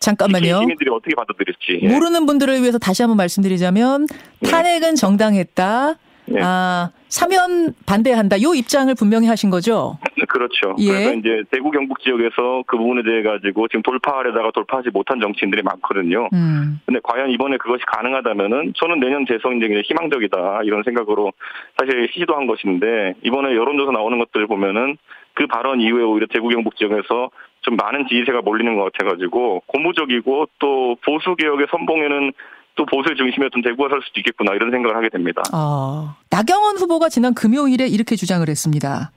잠깐만요. 0.00 0.60
시민들이 0.60 0.90
어떻게 0.90 1.14
받아들일지. 1.14 1.80
예. 1.82 1.88
모르는 1.88 2.26
분들을 2.26 2.60
위해서 2.60 2.78
다시 2.78 3.02
한번 3.02 3.16
말씀드리자면 3.18 4.06
탄핵은 4.50 4.94
정당했다. 4.96 5.94
네. 6.30 6.40
아, 6.42 6.90
사면 7.08 7.74
반대한다. 7.86 8.40
요 8.40 8.54
입장을 8.54 8.94
분명히 8.94 9.26
하신 9.26 9.50
거죠? 9.50 9.98
그렇죠. 10.28 10.76
예. 10.78 10.86
그래서 10.86 11.14
이제 11.14 11.42
대구 11.50 11.72
경북 11.72 12.00
지역에서 12.00 12.62
그 12.66 12.76
부분에 12.76 13.02
대해 13.02 13.22
가지고 13.22 13.66
지금 13.66 13.82
돌파하려다가 13.82 14.52
돌파하지 14.52 14.90
못한 14.90 15.20
정치인들이 15.20 15.62
많거든요. 15.62 16.28
음. 16.32 16.80
근데 16.86 17.00
과연 17.02 17.30
이번에 17.30 17.56
그것이 17.56 17.82
가능하다면은 17.86 18.74
저는 18.76 19.00
내년 19.00 19.26
재선이 19.26 19.58
굉장히 19.58 19.82
희망적이다 19.82 20.60
이런 20.64 20.84
생각으로 20.84 21.32
사실 21.76 22.08
시도한 22.14 22.46
것인데 22.46 23.14
이번에 23.24 23.56
여론조사 23.56 23.90
나오는 23.90 24.18
것들 24.20 24.46
보면은 24.46 24.96
그 25.34 25.46
발언 25.46 25.80
이후에 25.80 26.02
오히려 26.04 26.26
대구 26.30 26.48
경북 26.48 26.76
지역에서 26.76 27.30
좀 27.62 27.76
많은 27.76 28.06
지지세가 28.08 28.42
몰리는 28.42 28.76
것 28.76 28.92
같아가지고 28.92 29.62
고무적이고 29.66 30.48
또 30.60 30.96
보수 31.04 31.34
개혁의 31.34 31.66
선봉에는 31.70 32.32
또 32.76 32.86
보수의 32.86 33.16
중심이었던 33.16 33.62
대구가 33.62 33.88
설 33.90 34.00
수도 34.02 34.20
있겠구나 34.20 34.54
이런 34.54 34.70
생각을 34.70 34.96
하게 34.96 35.08
됩니다. 35.08 35.42
아, 35.52 36.16
나경원 36.30 36.78
후보가 36.78 37.08
지난 37.08 37.34
금요일에 37.34 37.86
이렇게 37.86 38.16
주장을 38.16 38.48
했습니다. 38.48 39.10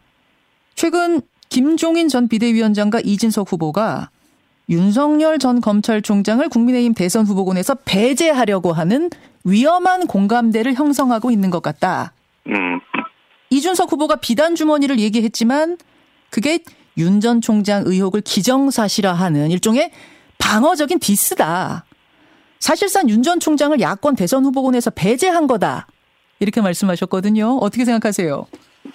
최근 0.75 1.21
김종인 1.49 2.07
전 2.07 2.27
비대위원장과 2.27 3.01
이진석 3.03 3.51
후보가 3.51 4.09
윤석열 4.69 5.39
전 5.39 5.61
검찰총장을 5.61 6.47
국민의힘 6.49 6.93
대선 6.93 7.25
후보군에서 7.25 7.75
배제하려고 7.85 8.73
하는 8.73 9.09
위험한 9.43 10.07
공감대를 10.07 10.73
형성하고 10.73 11.31
있는 11.31 11.49
것 11.49 11.61
같다. 11.61 12.13
음, 12.47 12.79
이준석 13.49 13.91
후보가 13.91 14.15
비단 14.17 14.55
주머니를 14.55 14.99
얘기했지만 14.99 15.77
그게 16.29 16.59
윤 16.97 17.19
전 17.21 17.41
총장 17.41 17.83
의혹을 17.85 18.21
기정사실화하는 18.21 19.51
일종의 19.51 19.91
방어적인 20.37 20.99
디스다. 20.99 21.85
사실상 22.67 23.09
윤 23.09 23.21
전 23.23 23.41
총장을 23.41 23.75
야권 23.81 24.15
대선 24.15 24.45
후보군에서 24.45 24.91
배제한 24.95 25.47
거다. 25.47 25.85
이렇게 26.39 26.61
말씀하셨거든요. 26.61 27.59
어떻게 27.59 27.83
생각하세요? 27.83 28.45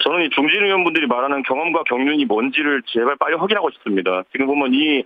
저는 0.01 0.25
이 0.25 0.29
중진 0.31 0.63
의원분들이 0.65 1.05
말하는 1.05 1.43
경험과 1.43 1.83
경륜이 1.83 2.25
뭔지를 2.25 2.81
제발 2.87 3.15
빨리 3.17 3.35
확인하고 3.35 3.69
싶습니다. 3.71 4.23
지금 4.31 4.47
보면 4.47 4.73
이, 4.73 5.03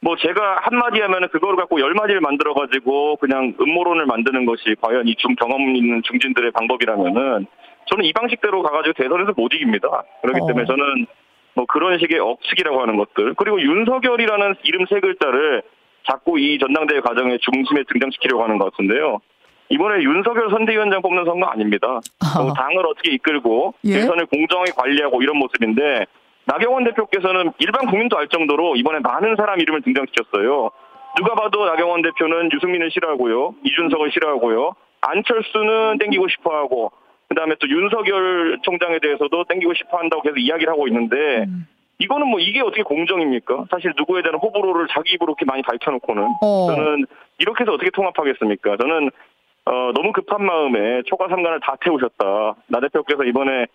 뭐 0.00 0.16
제가 0.16 0.58
한마디 0.62 0.98
하면은 1.00 1.28
그거를 1.28 1.54
갖고 1.56 1.80
열 1.80 1.94
마디를 1.94 2.20
만들어가지고 2.20 3.16
그냥 3.18 3.54
음모론을 3.60 4.06
만드는 4.06 4.44
것이 4.44 4.74
과연 4.80 5.06
이 5.06 5.14
중 5.14 5.36
경험 5.36 5.60
있는 5.76 6.02
중진들의 6.02 6.50
방법이라면은 6.50 7.46
저는 7.90 8.04
이 8.04 8.12
방식대로 8.12 8.62
가가지고 8.62 8.94
대선에서 8.94 9.34
못 9.36 9.54
이깁니다. 9.54 9.86
그렇기 10.22 10.40
어. 10.42 10.46
때문에 10.48 10.66
저는 10.66 11.06
뭐 11.54 11.64
그런 11.66 11.96
식의 12.00 12.18
억측이라고 12.18 12.80
하는 12.82 12.96
것들 12.96 13.34
그리고 13.34 13.60
윤석열이라는 13.60 14.54
이름 14.64 14.86
세 14.90 14.98
글자를 14.98 15.62
자꾸 16.08 16.38
이 16.38 16.58
전당대회 16.58 17.00
과정의 17.00 17.38
중심에 17.40 17.84
등장시키려고 17.88 18.42
하는 18.42 18.58
것 18.58 18.70
같은데요. 18.72 19.20
이번에 19.70 20.02
윤석열 20.02 20.50
선대위원장 20.50 21.00
뽑는 21.02 21.24
선거 21.24 21.46
아닙니다. 21.46 22.00
아. 22.20 22.40
어, 22.40 22.52
당을 22.54 22.86
어떻게 22.86 23.12
이끌고 23.12 23.74
예? 23.84 23.92
대선을 23.94 24.26
공정하게 24.26 24.72
관리하고 24.76 25.22
이런 25.22 25.36
모습인데 25.38 26.06
나경원 26.44 26.84
대표께서는 26.84 27.52
일반 27.58 27.86
국민도 27.86 28.18
알 28.18 28.28
정도로 28.28 28.74
이번에 28.76 28.98
많은 29.00 29.36
사람 29.36 29.60
이름을 29.60 29.82
등장시켰어요. 29.82 30.70
누가 31.16 31.34
봐도 31.34 31.64
나경원 31.66 32.02
대표는 32.02 32.50
유승민을 32.52 32.90
싫어하고요. 32.90 33.54
이준석을 33.64 34.10
싫어하고요. 34.12 34.74
안철수는 35.02 35.98
땡기고 35.98 36.28
싶어 36.28 36.54
하고 36.56 36.92
그 37.28 37.34
다음에 37.36 37.54
또 37.60 37.68
윤석열 37.68 38.58
총장에 38.62 38.98
대해서도 39.00 39.44
땡기고 39.44 39.74
싶어 39.74 39.98
한다고 39.98 40.22
계속 40.22 40.38
이야기를 40.38 40.72
하고 40.72 40.88
있는데 40.88 41.44
음. 41.46 41.66
이거는 42.00 42.26
뭐 42.26 42.40
이게 42.40 42.60
어떻게 42.60 42.82
공정입니까? 42.82 43.66
사실 43.70 43.92
누구에 43.96 44.22
대한 44.22 44.38
호불호를 44.38 44.88
자기 44.90 45.12
입으로 45.14 45.32
이렇게 45.32 45.44
많이 45.44 45.62
밝혀놓고는 45.62 46.22
어. 46.42 46.66
저는 46.74 47.06
이렇게 47.38 47.62
해서 47.62 47.72
어떻게 47.72 47.90
통합하겠습니까? 47.90 48.76
저는 48.78 49.10
어, 49.66 49.92
너무 49.94 50.12
급한 50.12 50.44
마음에 50.44 51.02
초과 51.06 51.28
삼간을 51.28 51.60
다 51.60 51.76
태우셨다. 51.84 52.56
나 52.66 52.80
대표께서 52.80 53.24
이번에 53.24 53.66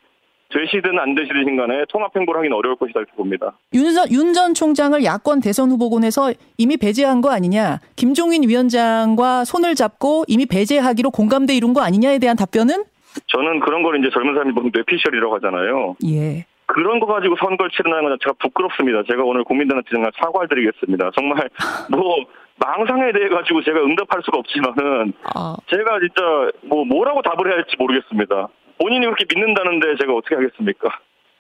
되시든 0.50 1.00
안 1.00 1.15
되시든 1.15 1.55
간에 1.58 1.86
통합 1.89 2.15
행보를 2.15 2.39
하기는 2.39 2.55
어려울 2.55 2.75
것이다 2.75 3.00
이렇게 3.00 3.13
봅니다. 3.15 3.53
윤전 3.74 4.53
총장을 4.53 5.03
야권 5.03 5.41
대선 5.41 5.70
후보군에서 5.72 6.34
이미 6.58 6.77
배제한 6.77 7.22
거 7.22 7.32
아니냐? 7.32 7.79
김종인 7.96 8.48
위원장과 8.48 9.46
손을 9.46 9.75
잡고 9.75 10.25
이미 10.27 10.46
배제하기로 10.46 11.12
공감대 11.12 11.55
이룬 11.55 11.74
거 11.74 11.82
아니냐에 11.82 12.20
대한 12.20 12.36
답변은? 12.36 12.84
저는 13.27 13.60
그런 13.62 13.84
걸 13.84 14.00
이제 14.00 14.10
젊은 14.13 14.34
사람이 14.34 14.53
보면 14.53 14.72
뇌피셜이라고 14.74 15.36
하잖아요. 15.36 15.96
예. 16.05 16.46
그런 16.65 17.00
거 17.00 17.05
가지고 17.05 17.36
선거를 17.38 17.72
치르는 17.72 18.03
건 18.03 18.17
자체가 18.17 18.36
부끄럽습니다. 18.39 19.03
제가 19.07 19.24
오늘 19.24 19.43
국민들한테 19.43 19.89
정말 19.91 20.12
사과를 20.19 20.48
드리겠습니다. 20.50 21.12
정말 21.15 21.50
뭐 21.89 22.25
망상에 22.57 23.12
대해 23.12 23.29
가지고 23.29 23.63
제가 23.63 23.79
응답할 23.81 24.22
수가 24.24 24.38
없지만은 24.39 25.13
아, 25.36 25.55
제가 25.69 26.00
진짜 26.00 26.51
뭐 26.63 26.86
뭐라고 26.86 27.22
답을 27.22 27.48
해야 27.48 27.57
할지 27.57 27.75
모르겠습니다. 27.77 28.48
본인이 28.79 29.05
그렇게 29.05 29.25
믿는다는데 29.27 29.98
제가 30.00 30.13
어떻게 30.13 30.36
하겠습니까? 30.36 30.89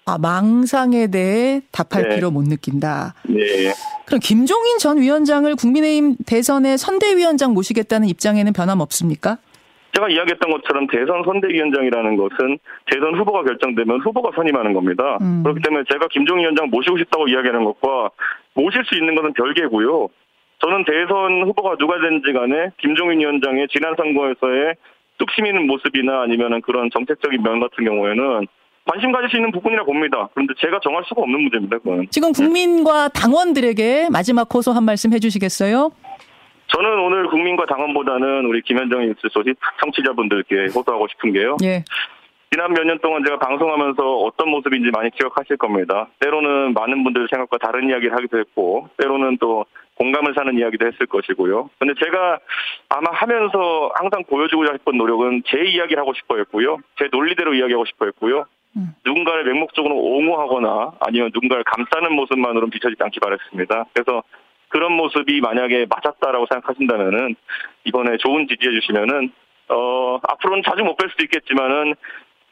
아 0.07 0.19
망상에 0.19 1.07
대해 1.07 1.61
답할 1.71 2.07
네. 2.07 2.15
필요 2.15 2.29
못 2.29 2.43
느낀다. 2.43 3.15
예. 3.29 3.73
그럼 4.05 4.19
김종인 4.21 4.77
전 4.77 4.99
위원장을 4.99 5.53
국민의힘 5.55 6.17
대선의 6.27 6.77
선대위원장 6.77 7.53
모시겠다는 7.53 8.07
입장에는 8.07 8.53
변함 8.53 8.81
없습니까? 8.81 9.39
제가 9.95 10.09
이야기했던 10.09 10.51
것처럼 10.51 10.87
대선 10.87 11.23
선대위원장이라는 11.23 12.17
것은 12.17 12.59
대선 12.91 13.15
후보가 13.17 13.43
결정되면 13.43 14.01
후보가 14.01 14.31
선임하는 14.35 14.73
겁니다. 14.73 15.17
음. 15.21 15.41
그렇기 15.43 15.61
때문에 15.61 15.85
제가 15.89 16.07
김종인 16.11 16.43
위원장 16.43 16.69
모시고 16.69 16.97
싶다고 16.97 17.27
이야기하는 17.27 17.63
것과 17.63 18.11
모실 18.53 18.83
수 18.85 18.95
있는 18.95 19.15
것은 19.15 19.33
별개고요. 19.33 20.09
저는 20.59 20.85
대선 20.85 21.43
후보가 21.47 21.77
누가 21.77 21.99
되는지 21.99 22.33
간에 22.33 22.71
김종인 22.77 23.19
위원장의 23.19 23.67
지난 23.71 23.95
선거에서의 23.95 24.75
뚝심 25.17 25.45
있는 25.45 25.67
모습이나 25.67 26.23
아니면은 26.23 26.61
그런 26.61 26.89
정책적인 26.91 27.41
면 27.41 27.59
같은 27.61 27.85
경우에는 27.85 28.47
관심 28.85 29.11
가질 29.11 29.29
수 29.29 29.37
있는 29.37 29.51
부분이라 29.51 29.83
봅니다. 29.83 30.29
그런데 30.33 30.53
제가 30.59 30.79
정할 30.83 31.03
수가 31.07 31.21
없는 31.21 31.41
문제입니다. 31.41 31.77
그건. 31.79 32.05
지금 32.11 32.31
국민과 32.31 33.09
당원들에게 33.09 34.09
마지막 34.11 34.53
호소 34.53 34.71
한 34.71 34.83
말씀 34.83 35.11
해주시겠어요? 35.13 35.91
저는 36.75 36.99
오늘 36.99 37.27
국민과 37.27 37.65
당원보다는 37.67 38.45
우리 38.45 38.61
김현정 38.61 38.99
뉴스 39.05 39.21
소식 39.31 39.55
청취자분들께 39.81 40.67
호소하고 40.75 41.07
싶은 41.07 41.31
게요. 41.31 41.55
예. 41.63 41.83
지난 42.51 42.73
몇 42.73 42.83
년 42.85 42.99
동안 42.99 43.23
제가 43.23 43.39
방송하면서 43.39 44.17
어떤 44.17 44.49
모습인지 44.49 44.91
많이 44.91 45.09
기억하실 45.11 45.55
겁니다. 45.57 46.07
때로는 46.19 46.73
많은 46.73 47.03
분들 47.03 47.27
생각과 47.29 47.57
다른 47.59 47.89
이야기를 47.89 48.13
하기도 48.15 48.39
했고, 48.39 48.89
때로는 48.97 49.37
또 49.39 49.65
공감을 49.95 50.33
사는 50.35 50.57
이야기도 50.57 50.85
했을 50.85 51.05
것이고요. 51.05 51.69
근데 51.79 51.93
제가 52.03 52.39
아마 52.89 53.09
하면서 53.11 53.91
항상 53.95 54.23
보여주고자 54.25 54.73
했던 54.73 54.97
노력은 54.97 55.43
제 55.45 55.63
이야기를 55.63 55.99
하고 56.01 56.13
싶어 56.13 56.37
했고요. 56.37 56.77
제 56.99 57.07
논리대로 57.09 57.53
이야기하고 57.53 57.85
싶어 57.85 58.05
했고요. 58.05 58.45
음. 58.75 58.89
누군가를 59.05 59.45
맹목적으로 59.45 59.95
옹호하거나 59.95 60.91
아니면 60.99 61.31
누군가를 61.33 61.63
감싸는 61.63 62.13
모습만으로는 62.13 62.69
비춰지지 62.69 63.01
않기 63.01 63.21
바랬습니다. 63.21 63.85
그래서 63.93 64.23
그런 64.75 64.91
모습이 64.91 65.39
만약에 65.39 65.85
맞았다라고 65.89 66.47
생각하신다면은 66.51 67.37
이번에 67.85 68.17
좋은 68.17 68.45
지지해 68.45 68.73
주시면은 68.81 69.31
어 69.69 70.19
앞으로는 70.21 70.63
자주 70.67 70.83
못 70.83 70.97
뵐 70.97 71.09
수도 71.11 71.23
있겠지만은 71.23 71.95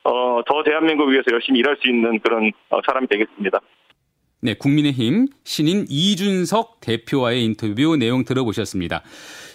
어더 0.04 0.64
대한민국 0.64 1.10
위해서 1.10 1.26
열심히 1.34 1.60
일할 1.60 1.76
수 1.82 1.90
있는 1.90 2.20
그런 2.20 2.54
어, 2.70 2.80
사람이 2.86 3.08
되겠습니다. 3.08 3.60
네, 4.42 4.54
국민의힘 4.54 5.28
신인 5.44 5.86
이준석 5.90 6.80
대표와의 6.80 7.44
인터뷰 7.44 7.98
내용 7.98 8.24
들어보셨습니다. 8.24 9.02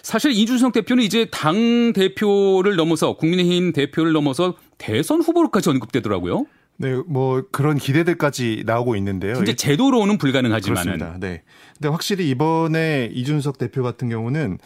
사실 0.03 0.29
이준석 0.31 0.71
대표는 0.73 1.03
이제 1.03 1.25
당 1.31 1.91
대표를 1.93 2.75
넘어서 2.75 3.13
국민의힘 3.13 3.73
대표를 3.73 4.13
넘어서 4.13 4.57
대선 4.77 5.21
후보로까지 5.21 5.71
언급되더라고요. 5.71 6.45
네, 6.81 6.95
뭐 7.07 7.43
그런 7.51 7.77
기대들까지 7.77 8.63
나오고 8.65 8.95
있는데요. 8.95 9.33
이제 9.43 9.53
제도로는 9.53 10.17
불가능하지만은 10.17 10.83
그렇습니다. 10.97 11.19
네. 11.19 11.43
근데 11.73 11.89
확실히 11.89 12.29
이번에 12.29 13.09
이준석 13.13 13.57
대표 13.57 13.83
같은 13.83 14.07
경우는 14.07 14.57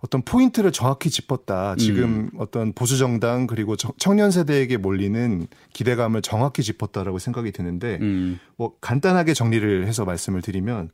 어떤 0.00 0.20
포인트를 0.22 0.70
정확히 0.72 1.08
짚었다. 1.08 1.76
지금 1.76 2.28
어떤 2.36 2.72
보수 2.74 2.98
정당 2.98 3.46
그리고 3.46 3.76
청- 3.76 3.92
청년 3.98 4.30
세대에게 4.30 4.76
몰리는 4.76 5.46
기대감을 5.72 6.20
정확히 6.20 6.62
짚었다라고 6.62 7.18
생각이 7.18 7.52
드는데 7.52 7.98
음, 8.02 8.38
뭐 8.56 8.74
간단하게 8.80 9.32
정리를 9.32 9.86
해서 9.86 10.04
말씀을 10.04 10.42
드리면 10.42 10.90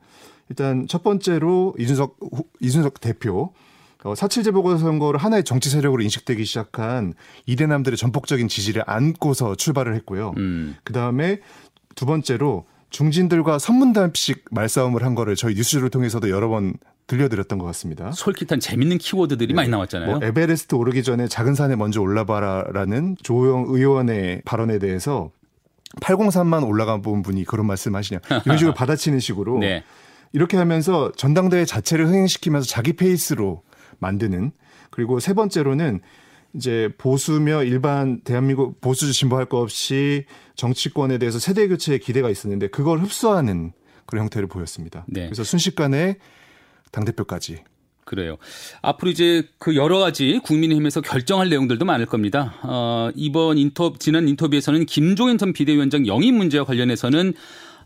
일단 0.50 0.86
첫 0.86 1.02
번째로 1.02 1.74
이준석 1.78 2.16
후- 2.20 2.44
이준석 2.60 3.00
대표 3.00 3.52
어, 4.04 4.14
4.7 4.14 4.44
재보궐선거를 4.44 5.18
하나의 5.18 5.44
정치 5.44 5.70
세력으로 5.70 6.02
인식되기 6.02 6.44
시작한 6.44 7.14
이대남들의 7.46 7.96
전폭적인 7.96 8.48
지지를 8.48 8.84
안고서 8.86 9.56
출발을 9.56 9.94
했고요. 9.96 10.34
음. 10.36 10.76
그 10.84 10.92
다음에 10.92 11.40
두 11.94 12.06
번째로 12.06 12.64
중진들과 12.90 13.58
선문답식 13.58 14.44
말싸움을 14.50 15.04
한 15.04 15.14
거를 15.14 15.34
저희 15.36 15.54
뉴스를 15.54 15.90
통해서도 15.90 16.30
여러 16.30 16.48
번 16.48 16.74
들려드렸던 17.08 17.58
것 17.58 17.64
같습니다. 17.66 18.12
솔깃한 18.12 18.60
재밌는 18.60 18.98
키워드들이 18.98 19.54
많이 19.54 19.68
나왔잖아요. 19.68 20.18
뭐 20.18 20.20
에베레스트 20.22 20.74
오르기 20.74 21.02
전에 21.02 21.26
작은 21.26 21.54
산에 21.54 21.74
먼저 21.74 22.00
올라봐라라는 22.00 23.16
조영 23.22 23.66
의원의 23.68 24.42
발언에 24.44 24.78
대해서 24.78 25.30
803만 26.00 26.66
올라가 26.66 26.98
본 26.98 27.22
분이 27.22 27.44
그런 27.44 27.66
말씀하시냐 27.66 28.20
이런 28.44 28.58
식으로 28.58 28.74
받아치는 28.76 29.20
식으로 29.20 29.58
네. 29.58 29.82
이렇게 30.32 30.58
하면서 30.58 31.10
전당대회 31.16 31.64
자체를 31.64 32.06
흥행시키면서 32.06 32.66
자기 32.66 32.92
페이스로 32.92 33.62
만드는 33.98 34.52
그리고 34.90 35.20
세 35.20 35.34
번째로는 35.34 36.00
이제 36.54 36.90
보수며 36.98 37.62
일반 37.62 38.20
대한민국 38.20 38.80
보수 38.80 39.12
진보할 39.12 39.46
거 39.46 39.60
없이 39.60 40.24
정치권에 40.56 41.18
대해서 41.18 41.38
세대 41.38 41.68
교체에 41.68 41.98
기대가 41.98 42.30
있었는데 42.30 42.68
그걸 42.68 43.00
흡수하는 43.00 43.72
그런 44.06 44.24
형태를 44.24 44.48
보였습니다. 44.48 45.04
네. 45.06 45.24
그래서 45.24 45.44
순식간에 45.44 46.16
당 46.90 47.04
대표까지 47.04 47.62
그래요. 48.04 48.38
앞으로 48.80 49.10
이제 49.10 49.46
그 49.58 49.76
여러 49.76 49.98
가지 49.98 50.40
국민의힘에서 50.42 51.02
결정할 51.02 51.50
내용들도 51.50 51.84
많을 51.84 52.06
겁니다. 52.06 52.54
어, 52.62 53.10
이번 53.14 53.58
인터 53.58 53.92
지난 53.98 54.26
인터뷰에서는 54.26 54.86
김종인 54.86 55.36
전 55.36 55.52
비대위원장 55.52 56.06
영입 56.06 56.32
문제와 56.32 56.64
관련해서는 56.64 57.34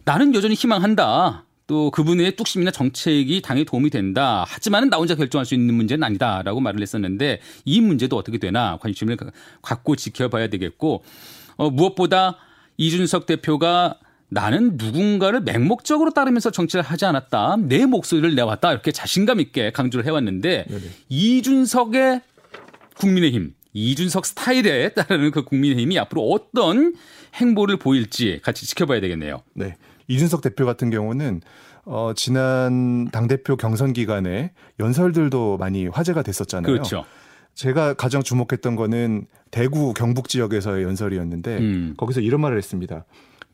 나는 0.04 0.34
여전히 0.34 0.54
희망한다. 0.54 1.44
또 1.66 1.90
그분의 1.90 2.36
뚝심이나 2.36 2.70
정책이 2.70 3.40
당에 3.42 3.64
도움이 3.64 3.90
된다. 3.90 4.44
하지만은 4.46 4.90
나 4.90 4.96
혼자 4.96 5.14
결정할 5.14 5.46
수 5.46 5.54
있는 5.54 5.74
문제는 5.74 6.02
아니다라고 6.04 6.60
말을 6.60 6.80
했었는데 6.82 7.40
이 7.64 7.80
문제도 7.80 8.16
어떻게 8.16 8.38
되나 8.38 8.78
관심을 8.80 9.16
갖고 9.62 9.96
지켜봐야 9.96 10.48
되겠고 10.48 11.04
어, 11.56 11.70
무엇보다 11.70 12.36
이준석 12.76 13.26
대표가 13.26 13.98
나는 14.28 14.76
누군가를 14.78 15.42
맹목적으로 15.42 16.10
따르면서 16.10 16.50
정치를 16.50 16.82
하지 16.82 17.04
않았다. 17.04 17.56
내 17.60 17.84
목소리를 17.84 18.34
내왔다. 18.34 18.72
이렇게 18.72 18.90
자신감 18.90 19.40
있게 19.40 19.72
강조를 19.72 20.06
해왔는데 20.06 20.66
이준석의 21.10 22.22
국민의힘, 22.96 23.54
이준석 23.74 24.24
스타일에 24.24 24.90
따르는 24.90 25.32
그 25.32 25.44
국민의힘이 25.44 25.98
앞으로 25.98 26.30
어떤 26.30 26.94
행보를 27.34 27.76
보일지 27.76 28.40
같이 28.42 28.66
지켜봐야 28.66 29.00
되겠네요. 29.00 29.42
네. 29.54 29.76
이준석 30.12 30.42
대표 30.42 30.66
같은 30.66 30.90
경우는 30.90 31.40
어, 31.84 32.12
지난 32.14 33.08
당대표 33.10 33.56
경선 33.56 33.92
기간에 33.92 34.52
연설들도 34.78 35.56
많이 35.58 35.86
화제가 35.86 36.22
됐었잖아요. 36.22 36.70
그렇죠. 36.72 37.04
제가 37.54 37.94
가장 37.94 38.22
주목했던 38.22 38.76
거는 38.76 39.26
대구 39.50 39.92
경북 39.92 40.28
지역에서의 40.28 40.84
연설이었는데 40.84 41.58
음. 41.58 41.94
거기서 41.96 42.20
이런 42.20 42.40
말을 42.40 42.56
했습니다. 42.58 43.04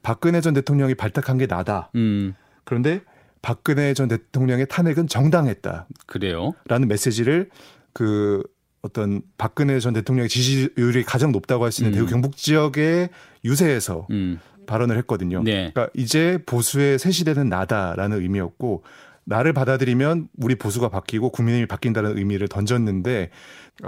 박근혜 0.03 0.41
전 0.41 0.55
대통령이 0.55 0.95
발탁한 0.95 1.39
게 1.39 1.47
나다. 1.47 1.91
음, 1.97 2.35
그런데 2.65 3.01
박근혜 3.43 3.95
전 3.95 4.09
대통령의 4.09 4.67
탄핵은 4.69 5.07
정당했다. 5.09 5.87
그래요. 6.07 6.53
라는 6.67 6.87
메시지를 6.89 7.51
그 7.93 8.43
어떤 8.83 9.23
박근혜 9.37 9.81
전 9.81 9.93
대통령의 9.95 10.29
지지율이 10.29 11.05
가장 11.05 11.33
높다고 11.33 11.65
할 11.65 11.73
수 11.73 11.83
있는 11.83 11.95
음. 11.95 11.97
대구 11.99 12.11
경북 12.11 12.37
지역의 12.37 13.09
유세에서 13.45 14.07
음, 14.11 14.39
발언을 14.69 14.97
했거든요. 14.99 15.43
네. 15.43 15.73
그러니까 15.73 15.89
이제 15.97 16.39
보수의 16.47 16.99
새 17.01 17.11
시대는 17.11 17.49
나다라는 17.49 18.21
의미였고 18.23 18.85
나를 19.25 19.53
받아들이면 19.53 20.29
우리 20.39 20.55
보수가 20.55 20.89
바뀌고 20.91 21.31
국민의힘이 21.31 21.67
바뀐다는 21.67 22.17
의미를 22.17 22.47
던졌는데 22.49 23.31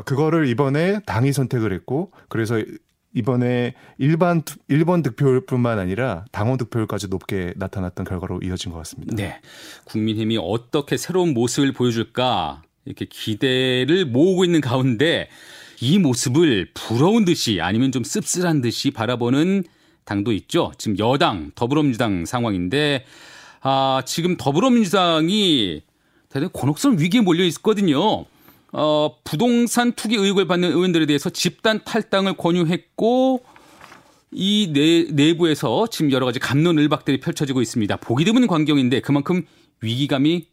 그거를 0.04 0.48
이번에 0.48 1.00
당이 1.06 1.32
선택을 1.32 1.72
했고 1.72 2.10
그래서 2.28 2.60
이번에 3.14 3.74
일반 3.98 4.42
투- 4.42 4.58
일반 4.68 5.02
득표율뿐만 5.02 5.78
아니라 5.78 6.24
당원 6.30 6.58
득표율까지 6.58 7.08
높게 7.08 7.52
나타났던 7.56 8.04
결과로 8.06 8.40
이어진 8.42 8.70
것 8.70 8.78
같습니다. 8.78 9.16
네. 9.16 9.40
국민의힘이 9.84 10.38
어떻게 10.40 10.96
새로운 10.96 11.34
모습을 11.34 11.72
보여줄까 11.72 12.62
이렇게 12.84 13.06
기대를 13.06 14.04
모으고 14.06 14.44
있는 14.44 14.60
가운데 14.60 15.28
이 15.80 15.98
모습을 15.98 16.68
부러운 16.74 17.24
듯이 17.24 17.60
아니면 17.60 17.90
좀 17.90 18.04
씁쓸한 18.04 18.60
듯이 18.60 18.90
바라보는 18.90 19.64
당도 20.10 20.32
있죠. 20.32 20.72
지금 20.76 20.98
여당 20.98 21.52
더불어민주당 21.54 22.24
상황인데 22.26 23.04
아, 23.60 24.02
지금 24.04 24.36
더불어민주당이 24.36 25.82
대단히 26.28 26.52
곤혹스러운 26.52 26.98
위기에 26.98 27.20
몰려 27.20 27.44
있거든요. 27.44 28.24
어, 28.72 29.16
부동산 29.24 29.92
투기 29.92 30.16
의혹을 30.16 30.46
받는 30.46 30.68
의원들에 30.70 31.06
대해서 31.06 31.30
집단 31.30 31.84
탈당을 31.84 32.34
권유했고 32.34 33.44
이 34.32 34.70
내, 34.72 35.04
내부에서 35.12 35.86
지금 35.88 36.10
여러 36.12 36.26
가지 36.26 36.38
감론을박들이 36.38 37.20
펼쳐지고 37.20 37.62
있습니다. 37.62 37.96
보기 37.96 38.24
드문 38.24 38.46
광경인데 38.46 39.00
그만큼 39.00 39.44
위기감이 39.80 40.46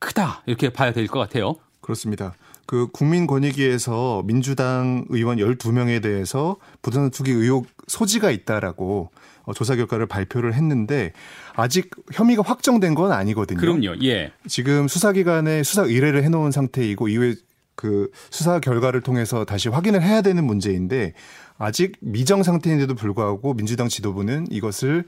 크다 0.00 0.42
이렇게 0.46 0.68
봐야 0.70 0.92
될 0.92 1.06
것 1.08 1.18
같아요. 1.18 1.56
그렇습니다. 1.80 2.34
그 2.68 2.86
국민권익위에서 2.92 4.24
민주당 4.26 5.06
의원 5.08 5.38
12명에 5.38 6.02
대해서 6.02 6.58
부동산 6.82 7.10
투기 7.10 7.30
의혹 7.32 7.66
소지가 7.86 8.30
있다라고 8.30 9.10
어, 9.44 9.54
조사 9.54 9.74
결과를 9.74 10.04
발표를 10.04 10.52
했는데 10.52 11.14
아직 11.56 11.90
혐의가 12.12 12.42
확정된 12.42 12.94
건 12.94 13.10
아니거든요. 13.10 13.58
그럼요. 13.58 14.04
예. 14.04 14.32
지금 14.46 14.86
수사기관에 14.86 15.62
수사 15.62 15.84
의뢰를 15.84 16.22
해놓은 16.24 16.50
상태이고 16.50 17.08
이후에 17.08 17.36
그 17.74 18.10
수사 18.28 18.60
결과를 18.60 19.00
통해서 19.00 19.46
다시 19.46 19.70
확인을 19.70 20.02
해야 20.02 20.20
되는 20.20 20.44
문제인데 20.44 21.14
아직 21.56 21.96
미정 22.00 22.42
상태인데도 22.42 22.94
불구하고 22.96 23.54
민주당 23.54 23.88
지도부는 23.88 24.48
이것을 24.50 25.06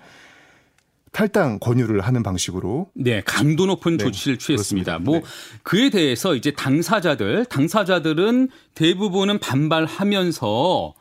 탈당 1.13 1.59
권유를 1.59 2.01
하는 2.01 2.23
방식으로 2.23 2.91
네, 2.95 3.23
강도 3.25 3.67
높은 3.67 3.97
네, 3.97 4.05
조치를 4.05 4.39
취했습니다. 4.39 4.99
그렇습니다. 4.99 4.99
뭐 4.99 5.19
네. 5.19 5.25
그에 5.63 5.91
대해서 5.91 6.35
이제 6.35 6.53
당사자들, 6.53 7.47
당사자들은 7.47 8.49
대부분은 8.75 9.39
반발하면서 9.41 10.95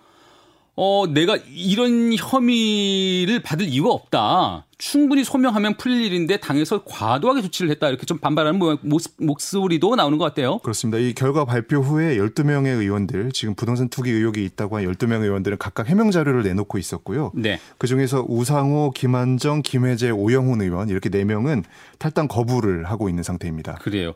어 0.75 1.03
내가 1.13 1.37
이런 1.47 2.15
혐의를 2.15 3.41
받을 3.41 3.67
이유가 3.67 3.91
없다. 3.91 4.65
충분히 4.79 5.25
소명하면 5.25 5.75
풀릴 5.75 6.05
일인데 6.05 6.37
당에서 6.37 6.83
과도하게 6.85 7.41
조치를 7.43 7.69
했다 7.71 7.89
이렇게 7.89 8.05
좀 8.05 8.17
반발하는 8.17 8.59
모습, 8.81 9.13
목소리도 9.17 9.95
나오는 9.95 10.17
것 10.17 10.23
같아요. 10.23 10.59
그렇습니다. 10.59 10.97
이 10.97 11.13
결과 11.13 11.43
발표 11.43 11.81
후에 11.81 12.15
12명의 12.15 12.79
의원들 12.79 13.33
지금 13.33 13.55
부동산 13.55 13.89
투기 13.89 14.09
의혹이 14.09 14.43
있다고 14.45 14.77
한 14.77 14.85
12명의 14.85 15.23
의원들은 15.23 15.57
각각 15.57 15.89
해명 15.89 16.11
자료를 16.11 16.43
내놓고 16.43 16.77
있었고요. 16.77 17.33
네. 17.35 17.59
그중에서 17.77 18.25
우상호, 18.29 18.91
김한정, 18.91 19.63
김혜재, 19.63 20.11
오영훈 20.11 20.61
의원 20.61 20.87
이렇게 20.87 21.09
4명은 21.09 21.65
탈당 21.97 22.29
거부를 22.29 22.85
하고 22.85 23.09
있는 23.09 23.21
상태입니다. 23.21 23.75
그래요. 23.81 24.13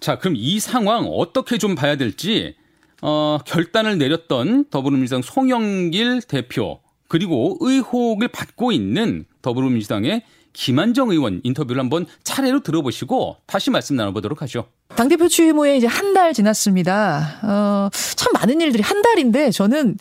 자, 0.00 0.18
그럼 0.18 0.36
이 0.38 0.58
상황 0.58 1.04
어떻게 1.04 1.58
좀 1.58 1.74
봐야 1.74 1.96
될지 1.96 2.56
어, 3.02 3.38
결단을 3.44 3.98
내렸던 3.98 4.70
더불어민주당 4.70 5.20
송영길 5.20 6.22
대표 6.22 6.80
그리고 7.08 7.58
의혹을 7.60 8.28
받고 8.28 8.72
있는 8.72 9.26
더불어민주당의 9.42 10.22
김한정 10.52 11.10
의원 11.10 11.40
인터뷰를 11.44 11.80
한번 11.80 12.06
차례로 12.24 12.62
들어보시고 12.62 13.36
다시 13.46 13.70
말씀 13.70 13.96
나눠보도록 13.96 14.42
하죠. 14.42 14.66
당대표 14.96 15.28
취임 15.28 15.56
후에 15.58 15.76
이제 15.76 15.86
한 15.86 16.14
달 16.14 16.32
지났습니다. 16.32 17.38
어, 17.42 17.90
참 18.16 18.32
많은 18.32 18.60
일들이 18.60 18.82
한 18.82 19.02
달인데 19.02 19.50
저는 19.50 19.98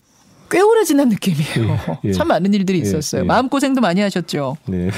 꽤 0.50 0.62
오래 0.62 0.84
지난 0.86 1.10
느낌이에요. 1.10 1.78
예, 2.06 2.10
예. 2.10 2.13
참 2.13 2.30
많은 2.30 2.54
일들이 2.54 2.78
예, 2.80 2.82
있었어요. 2.82 3.21
예, 3.23 3.26
마음고생도 3.26 3.82
많이 3.82 4.00
하셨죠. 4.02 4.58
네. 4.67 4.89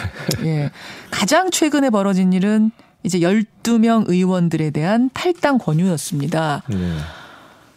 예. 0.46 0.72
가장 1.10 1.50
최근에 1.50 1.90
벌어진 1.90 2.32
일은 2.32 2.70
이제 3.04 3.20
12명 3.20 4.06
의원들에 4.08 4.70
대한 4.70 5.10
탈당 5.14 5.58
권유였습니다. 5.58 6.64
네. 6.70 6.96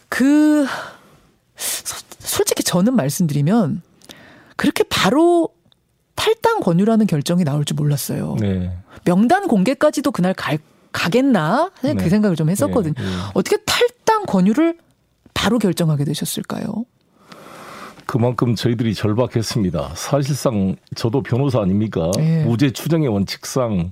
그, 0.09 0.67
솔직히 1.55 2.63
저는 2.63 2.95
말씀드리면 2.95 3.81
그렇게 4.55 4.83
바로 4.83 5.49
탈당 6.23 6.61
권유라는 6.61 7.05
결정이 7.05 7.43
나올 7.43 7.65
줄 7.65 7.75
몰랐어요. 7.75 8.37
네. 8.39 8.71
명단 9.03 9.49
공개까지도 9.49 10.11
그날 10.11 10.33
갈, 10.33 10.57
가겠나? 10.93 11.71
그 11.81 11.87
네. 11.87 11.95
그 11.95 12.09
생각을 12.09 12.37
좀 12.37 12.49
했었거든요. 12.49 12.93
네. 12.93 13.03
네. 13.03 13.09
어떻게 13.33 13.57
탈당 13.65 14.25
권유를 14.25 14.77
바로 15.33 15.59
결정하게 15.59 16.05
되셨을까요? 16.05 16.85
그만큼 18.05 18.55
저희들이 18.55 18.93
절박했습니다. 18.93 19.91
사실상 19.95 20.77
저도 20.95 21.23
변호사 21.23 21.59
아닙니까? 21.59 22.09
네. 22.15 22.45
무죄 22.45 22.71
추정의 22.71 23.09
원칙상 23.09 23.91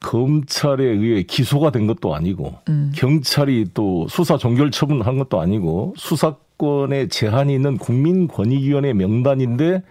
검찰에 0.00 0.84
의해 0.84 1.22
기소가 1.22 1.70
된 1.70 1.86
것도 1.86 2.14
아니고 2.14 2.56
음. 2.68 2.92
경찰이 2.94 3.68
또 3.72 4.06
수사 4.10 4.36
종결 4.36 4.70
처분한 4.70 5.16
것도 5.16 5.40
아니고 5.40 5.94
수사권에 5.96 7.08
제한이 7.08 7.54
있는 7.54 7.78
국민권익위원회 7.78 8.92
명단인데 8.92 9.82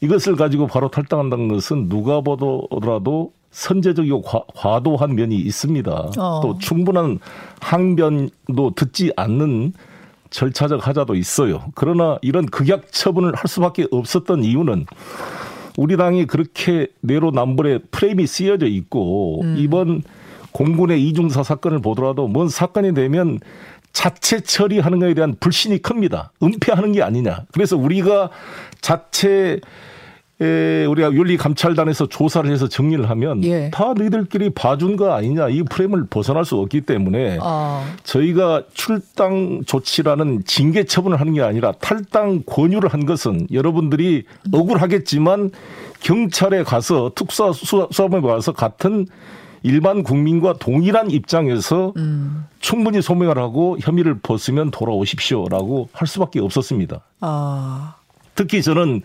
이것을 0.00 0.36
가지고 0.36 0.66
바로 0.66 0.88
탈당한다는 0.88 1.48
것은 1.48 1.88
누가 1.88 2.20
보더라도 2.20 3.32
선제적이고 3.50 4.22
과, 4.22 4.80
도한 4.80 5.14
면이 5.14 5.36
있습니다. 5.36 5.90
어. 6.18 6.40
또 6.42 6.58
충분한 6.58 7.18
항변도 7.60 8.74
듣지 8.76 9.12
않는 9.16 9.72
절차적 10.30 10.86
하자도 10.86 11.14
있어요. 11.14 11.64
그러나 11.74 12.18
이런 12.20 12.46
극약 12.46 12.92
처분을 12.92 13.34
할 13.34 13.44
수밖에 13.46 13.86
없었던 13.90 14.44
이유는 14.44 14.86
우리 15.78 15.96
당이 15.96 16.26
그렇게 16.26 16.88
내로남불의 17.00 17.80
프레임이 17.90 18.26
쓰여져 18.26 18.66
있고 18.66 19.42
음. 19.42 19.56
이번 19.58 20.02
공군의 20.52 21.06
이중사 21.06 21.42
사건을 21.42 21.80
보더라도 21.80 22.28
뭔 22.28 22.48
사건이 22.48 22.94
되면 22.94 23.40
자체 23.96 24.40
처리하는 24.40 24.98
것에 24.98 25.14
대한 25.14 25.34
불신이 25.40 25.78
큽니다. 25.78 26.30
은폐하는 26.42 26.92
게 26.92 27.02
아니냐. 27.02 27.44
그래서 27.50 27.78
우리가 27.78 28.28
자체 28.82 29.58
에, 30.38 30.84
우리가 30.84 31.12
윤리 31.12 31.38
감찰단에서 31.38 32.06
조사를 32.10 32.50
해서 32.50 32.68
정리를 32.68 33.08
하면 33.08 33.42
예. 33.44 33.70
다 33.70 33.94
너희들끼리 33.96 34.50
봐준 34.50 34.96
거 34.96 35.14
아니냐 35.14 35.48
이 35.48 35.62
프레임을 35.62 36.08
벗어날 36.10 36.44
수 36.44 36.56
없기 36.56 36.82
때문에 36.82 37.38
어. 37.40 37.86
저희가 38.04 38.64
출당 38.74 39.62
조치라는 39.64 40.42
징계 40.44 40.84
처분을 40.84 41.18
하는 41.18 41.32
게 41.32 41.40
아니라 41.40 41.72
탈당 41.80 42.42
권유를 42.44 42.92
한 42.92 43.06
것은 43.06 43.46
여러분들이 43.50 44.24
억울하겠지만 44.52 45.52
경찰에 46.00 46.64
가서 46.64 47.12
특수사 47.14 47.52
수사범에 47.52 48.20
가서 48.20 48.52
같은 48.52 49.06
일반 49.66 50.04
국민과 50.04 50.58
동일한 50.60 51.10
입장에서 51.10 51.92
음. 51.96 52.46
충분히 52.60 53.02
소명을 53.02 53.36
하고 53.36 53.76
혐의를 53.80 54.20
벗으면 54.20 54.70
돌아오십시오라고 54.70 55.88
할 55.92 56.06
수밖에 56.06 56.38
없었습니다. 56.38 57.00
아. 57.20 57.96
특히 58.36 58.62
저는 58.62 59.02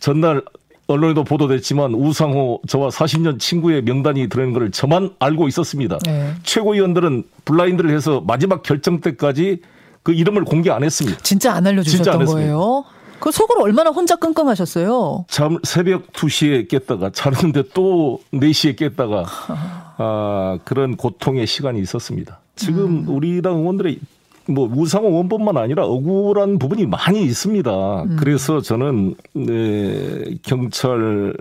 전날 0.00 0.42
언론에도 0.88 1.22
보도됐지만 1.22 1.94
우상호 1.94 2.60
저와 2.66 2.88
40년 2.88 3.38
친구의 3.38 3.82
명단이 3.82 4.28
들어있는 4.28 4.58
걸 4.58 4.70
저만 4.72 5.10
알고 5.20 5.46
있었습니다. 5.46 5.98
네. 6.04 6.34
최고위원들은 6.42 7.22
블라인드를 7.44 7.94
해서 7.94 8.20
마지막 8.26 8.64
결정 8.64 9.00
때까지 9.00 9.60
그 10.02 10.12
이름을 10.12 10.44
공개 10.44 10.72
안 10.72 10.82
했습니다. 10.82 11.20
진짜 11.22 11.52
안 11.52 11.64
알려주셨던 11.64 12.04
진짜 12.04 12.18
안 12.18 12.24
거예요? 12.24 12.84
그 13.20 13.30
속으로 13.30 13.62
얼마나 13.62 13.90
혼자 13.90 14.16
끙끙하셨어요? 14.16 15.26
잠 15.28 15.58
새벽 15.62 16.12
2시에 16.12 16.66
깼다가 16.66 17.10
자는데 17.10 17.62
또 17.72 18.18
4시에 18.32 18.76
깼다가 18.76 19.26
아, 20.02 20.58
그런 20.64 20.96
고통의 20.96 21.46
시간이 21.46 21.80
있었습니다. 21.80 22.40
지금 22.56 22.84
음. 22.84 23.04
우리 23.08 23.40
당 23.40 23.58
의원들의 23.58 23.98
뭐 24.46 24.68
우상호 24.74 25.12
원본만 25.12 25.56
아니라 25.56 25.86
억울한 25.86 26.58
부분이 26.58 26.86
많이 26.86 27.22
있습니다. 27.22 28.02
음. 28.02 28.16
그래서 28.18 28.60
저는 28.60 29.14
네, 29.34 30.24
경찰 30.42 31.32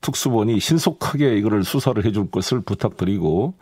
특수본이 0.00 0.58
신속하게 0.58 1.36
이거를 1.36 1.64
수사를 1.64 2.02
해줄 2.04 2.30
것을 2.30 2.60
부탁드리고 2.60 3.52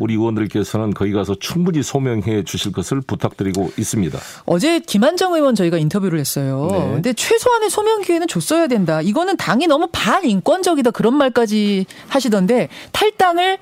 우리 0.00 0.14
의원들께서는 0.14 0.92
거기 0.94 1.12
가서 1.12 1.36
충분히 1.36 1.82
소명해 1.82 2.42
주실 2.44 2.72
것을 2.72 3.00
부탁드리고 3.00 3.70
있습니다. 3.78 4.18
어제 4.44 4.80
김한정 4.80 5.34
의원 5.34 5.54
저희가 5.54 5.78
인터뷰를 5.78 6.18
했어요. 6.18 6.68
네. 6.70 6.78
근데 6.78 7.12
최소한의 7.12 7.70
소명 7.70 8.02
기회는 8.02 8.26
줬어야 8.28 8.66
된다. 8.66 9.00
이거는 9.00 9.36
당이 9.36 9.66
너무 9.66 9.88
반인권적이다 9.92 10.90
그런 10.90 11.14
말까지 11.14 11.86
하시던데 12.08 12.68
탈당을 12.92 13.58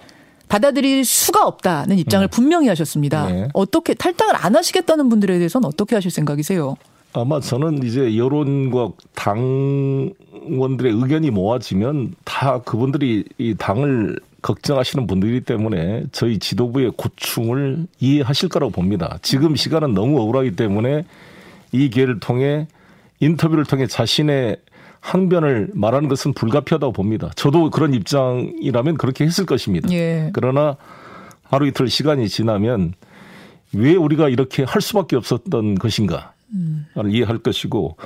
받아들일 0.49 1.05
수가 1.05 1.47
없다는 1.47 1.99
입장을 1.99 2.27
네. 2.27 2.31
분명히 2.31 2.69
하셨습니다. 2.69 3.27
네. 3.27 3.49
어떻게 3.55 3.95
탈당을 3.95 4.35
안 4.37 4.55
하시겠다는 4.57 5.09
분들에 5.09 5.39
대해서는 5.39 5.67
어떻게 5.67 5.95
하실 5.95 6.11
생각이세요? 6.11 6.77
아마 7.13 7.41
저는 7.41 7.85
이제 7.85 8.17
여론과 8.17 8.91
당원들의 9.15 10.93
의견이 10.93 11.31
모아지면 11.31 12.15
다 12.25 12.61
그분들이 12.63 13.25
이 13.39 13.55
당을 13.57 14.19
걱정하시는 14.43 15.07
분들이기 15.07 15.41
때문에 15.43 16.05
저희 16.13 16.39
지도부의 16.39 16.93
고충을 16.97 17.87
이해하실 18.01 18.51
거라고 18.51 18.73
봅니다. 18.73 19.19
지금 19.23 19.57
시간은 19.57 19.95
너무 19.95 20.21
억울하기 20.21 20.57
때문에 20.57 21.05
이 21.73 21.89
기회를 21.89 22.21
통해 22.21 22.67
인터뷰를 23.21 23.65
통해 23.65 23.87
자신의 23.87 24.59
항변을 25.05 25.69
말하는 25.75 26.09
것은 26.09 26.33
불가피하다고 26.33 26.95
봅니다. 26.95 27.31
저도 27.37 27.69
그런 27.69 27.93
입장이라면 27.93 28.97
그렇게 28.97 29.25
했을 29.27 29.45
것입니다. 29.45 29.93
예. 29.93 30.31
그러나 30.33 30.79
하루 31.43 31.67
이틀 31.67 31.89
시간이 31.89 32.27
지나면 32.31 32.95
왜 33.75 33.95
우리가 33.97 34.31
이렇게 34.31 34.65
할 34.65 34.81
수밖에 34.81 35.17
없었던 35.17 35.75
것인가를 35.75 36.25
음. 36.55 36.87
이해할 37.07 37.37
것이고 37.37 37.99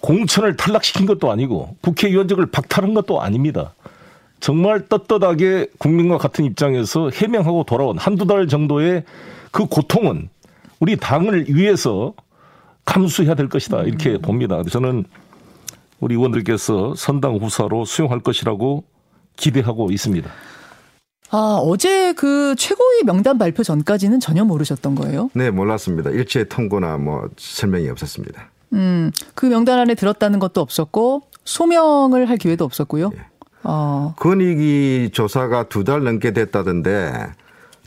공천을 0.00 0.56
탈락시킨 0.56 1.04
것도 1.04 1.30
아니고 1.30 1.76
국회의원직을 1.82 2.46
박탈한 2.46 2.94
것도 2.94 3.20
아닙니다. 3.20 3.74
정말 4.40 4.88
떳떳하게 4.88 5.66
국민과 5.76 6.16
같은 6.16 6.46
입장에서 6.46 7.10
해명하고 7.10 7.64
돌아온 7.64 7.98
한두 7.98 8.26
달 8.26 8.48
정도의 8.48 9.04
그 9.50 9.66
고통은 9.66 10.30
우리 10.80 10.96
당을 10.96 11.54
위해서 11.54 12.14
감수해야 12.86 13.34
될 13.34 13.50
것이다. 13.50 13.82
이렇게 13.82 14.12
음. 14.12 14.22
봅니다. 14.22 14.62
저는 14.62 15.04
우리 16.00 16.14
의원들께서 16.14 16.94
선당 16.96 17.36
후사로 17.36 17.84
수용할 17.84 18.20
것이라고 18.20 18.84
기대하고 19.36 19.90
있습니다. 19.90 20.30
아, 21.30 21.58
어제 21.62 22.12
그 22.14 22.54
최고위 22.56 23.02
명단 23.04 23.36
발표 23.38 23.62
전까지는 23.62 24.18
전혀 24.20 24.44
모르셨던 24.44 24.94
거예요? 24.94 25.30
네, 25.34 25.50
몰랐습니다. 25.50 26.10
일체 26.10 26.44
통고나 26.44 26.96
뭐 26.96 27.28
설명이 27.36 27.88
없었습니다. 27.90 28.50
음, 28.74 29.10
그 29.34 29.46
명단 29.46 29.78
안에 29.78 29.94
들었다는 29.94 30.38
것도 30.38 30.60
없었고 30.60 31.22
소명을 31.44 32.28
할 32.28 32.36
기회도 32.38 32.64
없었고요. 32.64 33.10
예. 33.14 33.18
어. 33.64 34.14
권익위 34.18 35.10
조사가 35.12 35.64
두 35.68 35.84
달 35.84 36.02
넘게 36.04 36.32
됐다던데 36.32 37.12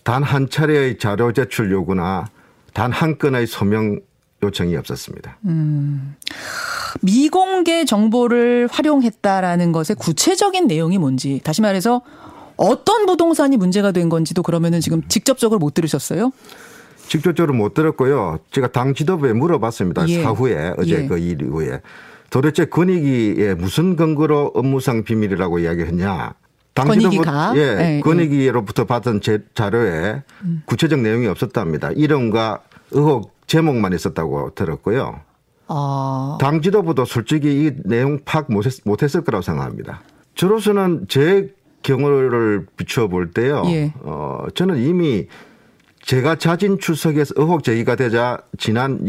단 0.04 0.24
한 0.24 0.50
차례의 0.50 0.98
자료 1.00 1.32
제출 1.32 1.72
요구나 1.72 2.26
단 2.74 2.92
한 2.92 3.18
건의 3.18 3.48
소명 3.48 4.00
요청이 4.44 4.76
없었습니다. 4.76 5.38
음. 5.46 6.16
미공개 7.02 7.86
정보를 7.86 8.68
활용했다라는 8.72 9.72
것의 9.72 9.96
구체적인 9.98 10.68
내용이 10.68 10.98
뭔지 10.98 11.42
다시 11.44 11.62
말해서 11.62 12.02
어떤 12.58 13.06
부동산이 13.06 13.58
문제가 13.58 13.92
된 13.92 14.10
건지도 14.10 14.44
그러면은 14.44 14.82
지금 14.82 15.02
직접적으로 15.08 15.60
못 15.60 15.74
들으셨어요? 15.74 16.32
직접적으로 17.08 17.54
못 17.54 17.74
들었고요. 17.74 18.40
제가 18.52 18.72
당 18.72 18.94
지도부에 18.94 19.34
물어봤습니다. 19.34 20.08
예. 20.10 20.24
사후에 20.24 20.74
어제 20.78 21.04
예. 21.04 21.08
그일 21.08 21.42
이후에 21.42 21.82
도대체 22.30 22.66
권익위에 22.66 23.56
무슨 23.56 23.96
근거로 23.96 24.52
업무상 24.54 25.04
비밀이라고 25.04 25.60
이야기했냐? 25.60 26.34
권익위가 26.76 27.54
예, 27.58 27.76
네, 27.76 28.00
권익위로부터 28.00 28.86
받은 28.86 29.20
제, 29.20 29.40
자료에 29.54 30.24
음. 30.44 30.64
구체적 30.66 31.02
내용이 31.02 31.28
없었답니다. 31.28 31.92
이름과 31.92 32.62
의혹 32.92 33.34
제목만 33.48 33.92
있었다고 33.92 34.52
들었고요. 34.56 35.20
아. 35.74 36.38
당 36.40 36.62
지도부도 36.62 37.06
솔직히 37.06 37.66
이 37.66 37.72
내용 37.86 38.20
파악 38.26 38.52
못했, 38.52 39.16
을 39.16 39.24
거라고 39.24 39.42
생각합니다. 39.42 40.02
저로서는 40.36 41.06
제 41.08 41.54
경우를 41.84 42.68
비추어 42.78 43.08
볼 43.08 43.32
때요. 43.32 43.64
예. 43.68 43.94
어, 44.02 44.46
저는 44.54 44.78
이미 44.84 45.28
제가 46.04 46.36
자진 46.36 46.80
출석해서 46.80 47.36
의혹 47.38 47.64
제기가 47.64 47.96
되자 47.96 48.40
지난 48.58 49.00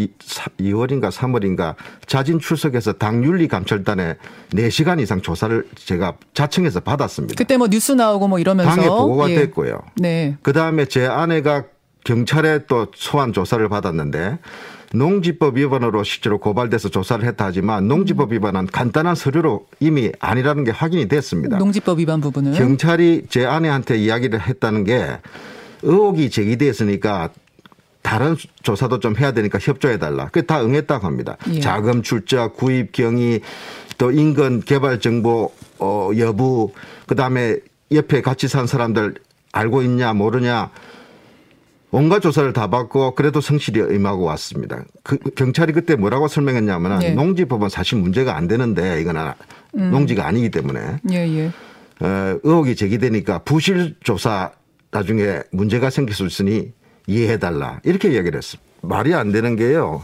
2월인가 0.58 1.10
3월인가 1.10 1.74
자진 2.06 2.38
출석해서 2.38 2.94
당윤리 2.94 3.48
감찰단에 3.48 4.16
4시간 4.50 5.00
이상 5.00 5.20
조사를 5.20 5.66
제가 5.74 6.16
자청해서 6.34 6.80
받았습니다. 6.80 7.34
그때 7.36 7.56
뭐 7.56 7.68
뉴스 7.68 7.92
나오고 7.92 8.28
뭐 8.28 8.38
이러면서 8.38 8.70
당에 8.70 8.88
보고가 8.88 9.30
예. 9.30 9.34
됐고요. 9.36 9.80
네. 9.96 10.36
그다음에 10.42 10.84
제 10.84 11.06
아내가 11.06 11.64
경찰에 12.04 12.66
또 12.66 12.88
소환 12.94 13.32
조사를 13.32 13.66
받았는데 13.68 14.38
농지법 14.94 15.56
위반으로 15.56 16.04
실제로 16.04 16.38
고발돼서 16.38 16.88
조사를 16.88 17.24
했다 17.24 17.46
하지만 17.46 17.88
농지법 17.88 18.30
음. 18.30 18.34
위반은 18.34 18.66
간단한 18.66 19.14
서류로 19.14 19.66
이미 19.80 20.12
아니라는 20.20 20.64
게 20.64 20.70
확인이 20.70 21.08
됐습니다. 21.08 21.58
농지법 21.58 21.98
위반 21.98 22.20
부분은 22.20 22.52
경찰이 22.52 23.26
제 23.28 23.46
아내한테 23.46 23.98
이야기를 23.98 24.40
했다는 24.40 24.84
게 24.84 25.18
의혹이 25.82 26.30
제기됐으니까 26.30 27.30
다른 28.02 28.36
조사도 28.62 29.00
좀 29.00 29.16
해야 29.16 29.32
되니까 29.32 29.58
협조해 29.60 29.98
달라. 29.98 30.28
그다 30.28 30.62
응했다고 30.64 31.06
합니다. 31.06 31.36
예. 31.50 31.60
자금 31.60 32.02
출자, 32.02 32.48
구입 32.48 32.92
경위, 32.92 33.40
또 33.96 34.10
인근 34.10 34.60
개발 34.60 35.00
정보 35.00 35.52
어 35.78 36.10
여부, 36.18 36.72
그 37.06 37.14
다음에 37.14 37.56
옆에 37.92 38.20
같이 38.20 38.48
산 38.48 38.66
사람들 38.66 39.14
알고 39.52 39.82
있냐 39.82 40.12
모르냐 40.14 40.70
온갖 41.92 42.20
조사를 42.20 42.52
다 42.54 42.68
받고 42.68 43.14
그래도 43.14 43.42
성실히 43.42 43.94
임하고 43.94 44.24
왔습니다. 44.24 44.82
그 45.02 45.18
경찰이 45.18 45.74
그때 45.74 45.94
뭐라고 45.94 46.26
설명했냐면 46.26 47.02
예. 47.02 47.10
농지법은 47.10 47.68
사실 47.68 47.98
문제가 47.98 48.34
안 48.34 48.48
되는데 48.48 49.00
이거는 49.02 49.32
음. 49.76 49.90
농지가 49.90 50.26
아니기 50.26 50.50
때문에 50.50 51.00
예, 51.10 51.16
예. 51.16 51.46
어, 52.00 52.38
의혹이 52.42 52.76
제기되니까 52.76 53.40
부실 53.40 53.94
조사 54.02 54.52
나중에 54.90 55.40
문제가 55.52 55.90
생길 55.90 56.14
수 56.14 56.26
있으니 56.26 56.72
이해해달라. 57.06 57.80
이렇게 57.84 58.10
이야기를 58.10 58.38
했습니다. 58.38 58.70
말이 58.80 59.14
안 59.14 59.30
되는 59.30 59.54
게요. 59.56 60.02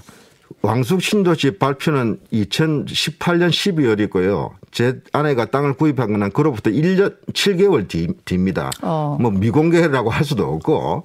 왕숙 0.61 1.03
신도시 1.03 1.59
발표는 1.59 2.18
2018년 2.33 3.48
12월이고요. 3.51 4.51
제 4.72 5.01
아내가 5.12 5.46
땅을 5.46 5.74
구입한 5.74 6.18
건 6.18 6.31
그로부터 6.33 6.70
1년 6.70 7.16
7개월 7.33 7.88
뒤, 7.88 8.09
뒤입니다. 8.27 8.70
어. 8.83 9.16
뭐 9.20 9.31
미공개라고 9.31 10.11
할 10.11 10.24
수도 10.24 10.53
없고 10.53 11.05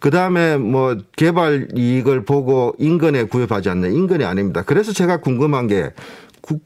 그 0.00 0.10
다음에 0.10 0.56
뭐 0.56 0.96
개발 1.16 1.68
이익을 1.74 2.24
보고 2.24 2.74
인근에 2.78 3.24
구입하지 3.24 3.70
않는 3.70 3.92
인근이 3.92 4.24
아닙니다. 4.24 4.62
그래서 4.64 4.92
제가 4.92 5.18
궁금한 5.18 5.66
게 5.66 5.90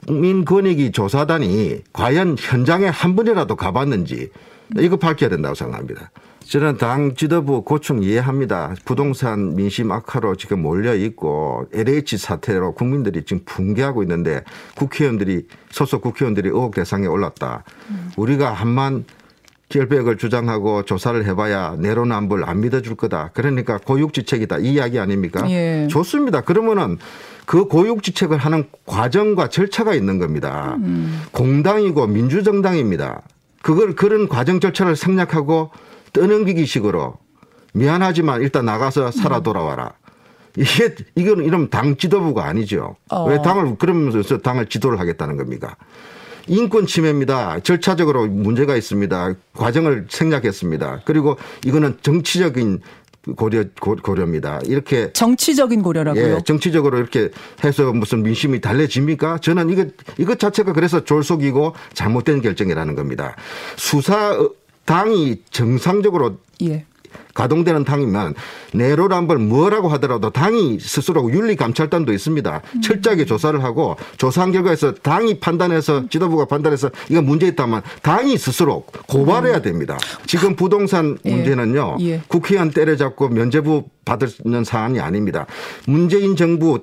국민권익위 0.07 0.93
조사단이 0.93 1.83
과연 1.93 2.37
현장에 2.39 2.87
한 2.87 3.17
번이라도 3.17 3.57
가봤는지 3.57 4.31
이거 4.79 4.97
밝혀야 4.97 5.29
된다고 5.29 5.55
생각합니다. 5.55 6.11
저는 6.45 6.77
당 6.77 7.15
지도부 7.15 7.63
고충 7.63 8.03
이해합니다. 8.03 8.75
부동산 8.85 9.55
민심 9.55 9.91
악화로 9.91 10.37
지금 10.37 10.63
몰려 10.63 10.95
있고 10.95 11.67
LH 11.73 12.19
사태로 12.19 12.75
국민들이 12.75 13.25
지금 13.25 13.43
붕괴하고 13.45 14.03
있는데 14.03 14.43
국회의원들이 14.77 15.47
소속 15.71 16.03
국회의원들이 16.03 16.49
의혹 16.49 16.75
대상에 16.75 17.07
올랐다. 17.07 17.65
우리가 18.17 18.53
한만 18.53 19.05
결백을 19.73 20.19
주장하고 20.19 20.85
조사를 20.85 21.25
해봐야 21.25 21.77
내로남불 21.79 22.45
안 22.45 22.61
믿어줄 22.61 22.95
거다. 22.95 23.31
그러니까 23.33 23.79
고육지책이다. 23.79 24.59
이 24.59 24.75
이야기 24.75 24.99
아닙니까? 24.99 25.49
예. 25.51 25.89
좋습니다. 25.91 26.43
그러면은 26.43 26.99
그 27.47 27.65
고육지책을 27.65 28.37
하는 28.39 28.69
과정과 28.87 29.49
절차가 29.49 29.95
있는 29.95 30.19
겁니다. 30.19 30.77
음. 30.79 31.23
공당이고 31.33 32.07
민주정당입니다. 32.07 33.23
그걸 33.63 33.95
그런 33.95 34.29
과정 34.29 34.61
절차를 34.61 34.95
생략하고 34.95 35.71
떠넘기기식으로 36.13 37.15
미안하지만 37.73 38.43
일단 38.43 38.67
나가서 38.67 39.11
살아 39.11 39.39
음. 39.39 39.43
돌아와라. 39.43 39.93
이게 40.57 40.95
이건 41.15 41.45
이런 41.45 41.71
당 41.71 41.97
지도부가 41.97 42.45
아니죠. 42.45 42.97
어. 43.11 43.25
왜 43.25 43.41
당을 43.41 43.77
그러면서 43.79 44.39
당을 44.39 44.67
지도를 44.67 45.01
하겠다는 45.01 45.39
겁니까? 45.39 45.77
인권 46.47 46.87
침해입니다. 46.87 47.61
절차적으로 47.61 48.27
문제가 48.27 48.77
있습니다. 48.77 49.35
과정을 49.55 50.07
생략했습니다. 50.09 51.03
그리고 51.05 51.37
이거는 51.65 51.99
정치적인 52.03 52.81
고려 53.37 53.65
고 53.81 54.15
려입니다. 54.15 54.61
이렇게 54.65 55.13
정치적인 55.13 55.83
고려라고요? 55.83 56.37
예, 56.37 56.43
정치적으로 56.45 56.99
이렇게 56.99 57.31
해서 57.63 57.93
무슨 57.93 58.23
민심이 58.23 58.61
달래집니까? 58.61 59.39
저는 59.39 59.71
이거 59.71 59.87
이것 60.19 60.39
자체가 60.41 60.73
그래서 60.73 61.05
졸속이고 61.05 61.75
잘못된 61.95 62.43
결정이라는 62.43 62.97
겁니다. 62.97 63.37
수사 63.77 64.37
당이 64.85 65.43
정상적으로 65.51 66.39
예. 66.63 66.85
가동되는 67.35 67.85
당이면 67.85 68.35
내로란벌 68.75 69.39
뭐라고 69.39 69.89
하더라도 69.91 70.31
당이 70.31 70.79
스스로 70.81 71.31
윤리감찰단도 71.31 72.13
있습니다. 72.13 72.61
음. 72.77 72.81
철저하게 72.81 73.25
조사를 73.25 73.63
하고 73.63 73.97
조사한 74.17 74.53
결과에서 74.53 74.95
당이 74.95 75.41
판단해서 75.41 76.09
지도부가 76.09 76.45
판단해서 76.45 76.91
이거 77.09 77.23
문제 77.23 77.47
있다면 77.49 77.83
당이 78.03 78.37
스스로 78.39 78.85
고발해야 79.09 79.57
음. 79.57 79.63
됩니다. 79.63 79.99
지금 80.27 80.57
부동산 80.57 81.19
예. 81.25 81.35
문제는요. 81.35 81.97
예. 82.01 82.05
예. 82.13 82.21
국회의원 82.29 82.71
때려잡고 82.71 83.29
면제부 83.29 83.85
받는 84.05 84.65
사안이 84.65 85.01
아닙니다. 85.01 85.47
문재인 85.87 86.37
정부 86.37 86.79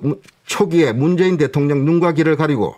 초기에 0.46 0.92
문재인 0.92 1.36
대통령 1.36 1.84
눈과 1.84 2.12
귀를 2.12 2.36
가리고 2.36 2.74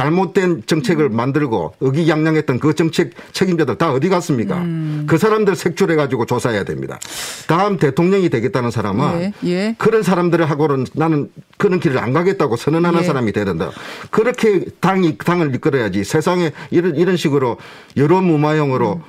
잘못된 0.00 0.62
정책을 0.64 1.10
음. 1.10 1.16
만들고 1.16 1.74
의기양양했던 1.80 2.58
그 2.58 2.74
정책 2.74 3.12
책임자들 3.32 3.76
다 3.76 3.92
어디 3.92 4.08
갔습니까? 4.08 4.56
음. 4.56 5.04
그 5.06 5.18
사람들 5.18 5.54
색출해 5.54 5.94
가지고 5.94 6.24
조사해야 6.24 6.64
됩니다. 6.64 6.98
다음 7.46 7.76
대통령이 7.76 8.30
되겠다는 8.30 8.70
사람은 8.70 9.20
예, 9.20 9.32
예. 9.44 9.74
그런 9.76 10.02
사람들을 10.02 10.48
하고는 10.48 10.86
나는 10.94 11.30
그런 11.58 11.80
길을 11.80 11.98
안 11.98 12.14
가겠다고 12.14 12.56
선언하는 12.56 13.00
예. 13.00 13.04
사람이 13.04 13.32
돼야 13.32 13.44
된다. 13.44 13.70
그렇게 14.10 14.64
당이 14.80 15.18
당을 15.18 15.54
이끌어야지 15.56 16.02
세상에 16.04 16.52
이런 16.70 16.96
이런 16.96 17.18
식으로 17.18 17.58
여론 17.98 18.24
무마형으로 18.24 18.94
음. 18.94 19.02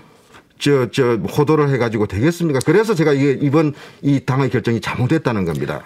저, 0.59 0.91
저, 0.91 1.15
호도를 1.15 1.69
해가지고 1.69 2.05
되겠습니까? 2.07 2.59
그래서 2.65 2.93
제가 2.93 3.13
이게 3.13 3.39
이번 3.41 3.73
이 4.01 4.19
당의 4.25 4.49
결정이 4.49 4.81
잘못됐다는 4.81 5.45
겁니다. 5.45 5.85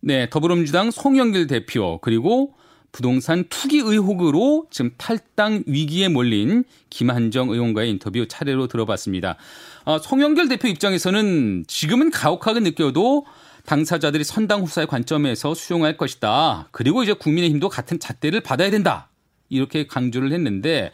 네, 0.00 0.30
더불어민주당 0.30 0.92
송영길 0.92 1.48
대표 1.48 1.98
그리고 2.00 2.54
부동산 2.92 3.44
투기 3.48 3.78
의혹으로 3.78 4.66
지금 4.70 4.90
탈당 4.96 5.62
위기에 5.66 6.08
몰린 6.08 6.64
김한정 6.90 7.50
의원과의 7.50 7.90
인터뷰 7.90 8.26
차례로 8.26 8.66
들어봤습니다. 8.66 9.36
어, 9.84 9.98
송영길 9.98 10.48
대표 10.48 10.68
입장에서는 10.68 11.64
지금은 11.66 12.10
가혹하게 12.10 12.60
느껴도 12.60 13.26
당사자들이 13.66 14.24
선당 14.24 14.62
후사의 14.62 14.86
관점에서 14.86 15.54
수용할 15.54 15.96
것이다. 15.96 16.68
그리고 16.72 17.02
이제 17.02 17.12
국민의힘도 17.12 17.68
같은 17.68 18.00
잣대를 18.00 18.40
받아야 18.40 18.70
된다. 18.70 19.08
이렇게 19.48 19.86
강조를 19.86 20.32
했는데 20.32 20.92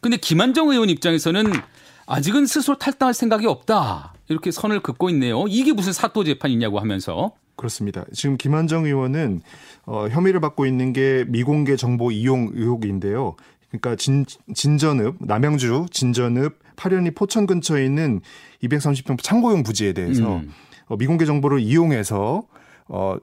근데 0.00 0.16
김한정 0.16 0.70
의원 0.70 0.90
입장에서는 0.90 1.52
아직은 2.06 2.46
스스로 2.46 2.78
탈당할 2.78 3.14
생각이 3.14 3.46
없다. 3.46 4.14
이렇게 4.28 4.50
선을 4.50 4.80
긋고 4.80 5.10
있네요. 5.10 5.46
이게 5.48 5.72
무슨 5.72 5.92
사또 5.92 6.24
재판이냐고 6.24 6.78
하면서 6.78 7.32
그렇습니다. 7.56 8.04
지금 8.12 8.36
김한정 8.36 8.84
의원은 8.86 9.42
어, 9.86 10.08
혐의를 10.08 10.40
받고 10.40 10.66
있는 10.66 10.92
게 10.92 11.24
미공개 11.28 11.76
정보 11.76 12.10
이용 12.10 12.50
의혹인데요. 12.52 13.36
그러니까 13.68 13.96
진, 13.96 14.24
진전읍, 14.54 15.16
남양주 15.20 15.86
진전읍 15.90 16.58
파련리 16.76 17.12
포천 17.12 17.46
근처에 17.46 17.84
있는 17.84 18.20
230평 18.62 19.22
창고용 19.22 19.62
부지에 19.62 19.92
대해서 19.92 20.36
음. 20.36 20.50
어, 20.86 20.96
미공개 20.96 21.24
정보를 21.24 21.60
이용해서 21.60 22.44
어, 22.88 23.16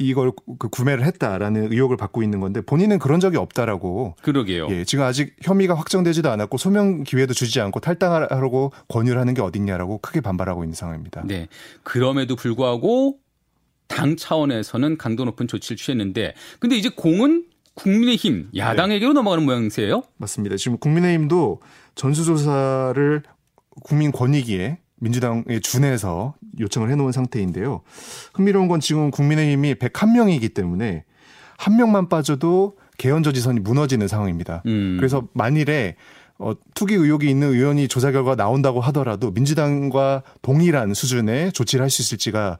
이걸 0.00 0.32
그 0.58 0.68
구매를 0.68 1.04
했다라는 1.04 1.72
의혹을 1.72 1.96
받고 1.98 2.22
있는 2.22 2.40
건데 2.40 2.62
본인은 2.62 2.98
그런 2.98 3.20
적이 3.20 3.36
없다라고. 3.36 4.16
그러게요. 4.22 4.68
예, 4.70 4.84
지금 4.84 5.04
아직 5.04 5.36
혐의가 5.42 5.74
확정되지도 5.74 6.30
않았고 6.30 6.56
소명 6.56 7.04
기회도 7.04 7.34
주지 7.34 7.60
않고 7.60 7.80
탈당하라고 7.80 8.72
권유를 8.88 9.20
하는 9.20 9.34
게 9.34 9.42
어딨냐라고 9.42 9.98
크게 9.98 10.22
반발하고 10.22 10.64
있는 10.64 10.74
상황입니다. 10.74 11.22
네. 11.26 11.48
그럼에도 11.82 12.34
불구하고 12.34 13.18
당 13.90 14.16
차원에서는 14.16 14.96
강도 14.96 15.24
높은 15.24 15.48
조치를 15.48 15.76
취했는데 15.76 16.34
근데 16.60 16.76
이제 16.76 16.88
공은 16.88 17.44
국민의힘 17.74 18.50
야당에게로 18.56 19.12
네. 19.12 19.14
넘어가는 19.14 19.44
모양새예요? 19.44 20.02
맞습니다. 20.16 20.56
지금 20.56 20.78
국민의힘도 20.78 21.60
전수조사를 21.96 23.22
국민권익위에 23.82 24.78
민주당에 24.96 25.60
준해서 25.60 26.34
요청을 26.60 26.90
해놓은 26.90 27.12
상태인데요. 27.12 27.82
흥미로운 28.34 28.68
건 28.68 28.80
지금 28.80 29.10
국민의힘이 29.10 29.74
101명이기 29.74 30.54
때문에 30.54 31.04
한 31.58 31.76
명만 31.76 32.08
빠져도 32.08 32.76
개헌 32.98 33.22
저지선이 33.22 33.60
무너지는 33.60 34.08
상황입니다. 34.08 34.62
음. 34.66 34.96
그래서 34.98 35.26
만일에 35.32 35.96
어, 36.40 36.54
투기 36.74 36.94
의혹이 36.94 37.28
있는 37.28 37.52
의원이 37.52 37.86
조사 37.88 38.10
결과 38.10 38.34
나온다고 38.34 38.80
하더라도 38.80 39.30
민주당과 39.30 40.22
동일한 40.42 40.94
수준의 40.94 41.52
조치를 41.52 41.82
할 41.82 41.90
수 41.90 42.02
있을지가 42.02 42.58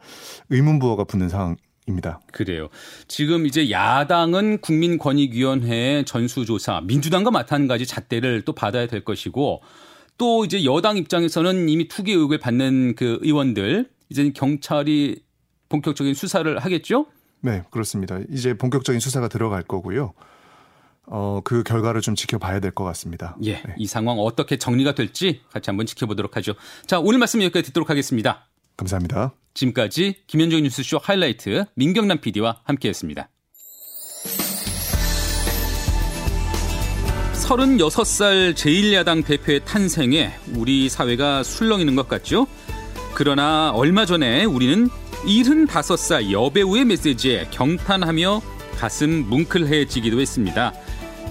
의문부호가 0.50 1.04
붙는 1.04 1.28
상황 1.28 1.56
입니다. 1.86 2.20
그래요. 2.32 2.68
지금 3.08 3.46
이제 3.46 3.70
야당은 3.70 4.58
국민권익위원회 4.60 6.04
전수조사, 6.04 6.82
민주당과 6.82 7.30
마찬가지 7.30 7.86
잣대를 7.86 8.42
또 8.42 8.52
받아야 8.52 8.86
될 8.86 9.04
것이고 9.04 9.62
또 10.18 10.44
이제 10.44 10.64
여당 10.64 10.96
입장에서는 10.96 11.68
이미 11.68 11.88
투기 11.88 12.12
의혹을 12.12 12.38
받는 12.38 12.96
그 12.96 13.18
의원들 13.22 13.88
이제 14.10 14.30
경찰이 14.30 15.22
본격적인 15.68 16.14
수사를 16.14 16.58
하겠죠? 16.58 17.06
네, 17.40 17.62
그렇습니다. 17.70 18.18
이제 18.30 18.52
본격적인 18.54 19.00
수사가 19.00 19.28
들어갈 19.28 19.62
거고요. 19.62 20.12
어, 21.06 21.40
그 21.42 21.62
결과를 21.62 22.00
좀 22.02 22.14
지켜봐야 22.14 22.60
될 22.60 22.70
것 22.72 22.84
같습니다. 22.84 23.36
예. 23.44 23.54
네. 23.54 23.74
이 23.78 23.86
상황 23.86 24.18
어떻게 24.18 24.56
정리가 24.58 24.94
될지 24.94 25.42
같이 25.52 25.70
한번 25.70 25.86
지켜보도록 25.86 26.36
하죠. 26.36 26.54
자, 26.86 27.00
오늘 27.00 27.18
말씀 27.18 27.42
여기까지 27.42 27.66
듣도록 27.68 27.90
하겠습니다. 27.90 28.46
감사합니다. 28.76 29.32
지금까지 29.54 30.22
김현정 30.26 30.62
뉴스쇼 30.62 30.98
하이라이트 31.02 31.64
민경남 31.74 32.18
PD와 32.20 32.60
함께했습니다. 32.64 33.28
36살 37.34 38.54
제1야당 38.54 39.24
대표의 39.24 39.64
탄생에 39.64 40.30
우리 40.54 40.88
사회가 40.88 41.42
술렁이는 41.42 41.96
것 41.96 42.06
같죠? 42.08 42.46
그러나 43.14 43.72
얼마 43.74 44.06
전에 44.06 44.44
우리는 44.44 44.88
75살 45.24 46.30
여배우의 46.30 46.84
메시지에 46.84 47.48
경탄하며 47.50 48.40
가슴 48.78 49.28
뭉클해지기도 49.28 50.20
했습니다. 50.20 50.72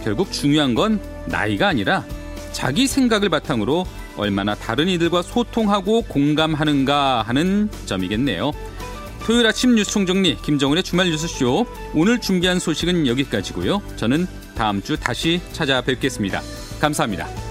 결국 0.04 0.32
중요한 0.32 0.76
건 0.76 1.00
나이가 1.26 1.68
아니라 1.68 2.06
자기 2.52 2.88
생각을 2.88 3.30
바탕으로 3.30 3.86
얼마나 4.18 4.56
다른 4.56 4.88
이들과 4.88 5.22
소통하고 5.22 6.02
공감하는가 6.04 7.22
하는 7.22 7.70
점이겠네요. 7.86 8.52
토요일 9.24 9.46
아침 9.48 9.76
뉴스 9.76 9.92
총정리 9.92 10.36
김정은의 10.42 10.84
주말 10.84 11.10
뉴스쇼 11.10 11.66
오늘 11.94 12.20
준비한 12.20 12.60
소식은 12.60 13.08
여기까지고요. 13.08 13.82
저는 13.96 14.28
다음 14.56 14.82
주 14.82 14.98
다시 14.98 15.40
찾아뵙겠습니다. 15.54 16.42
감사합니다. 16.82 17.49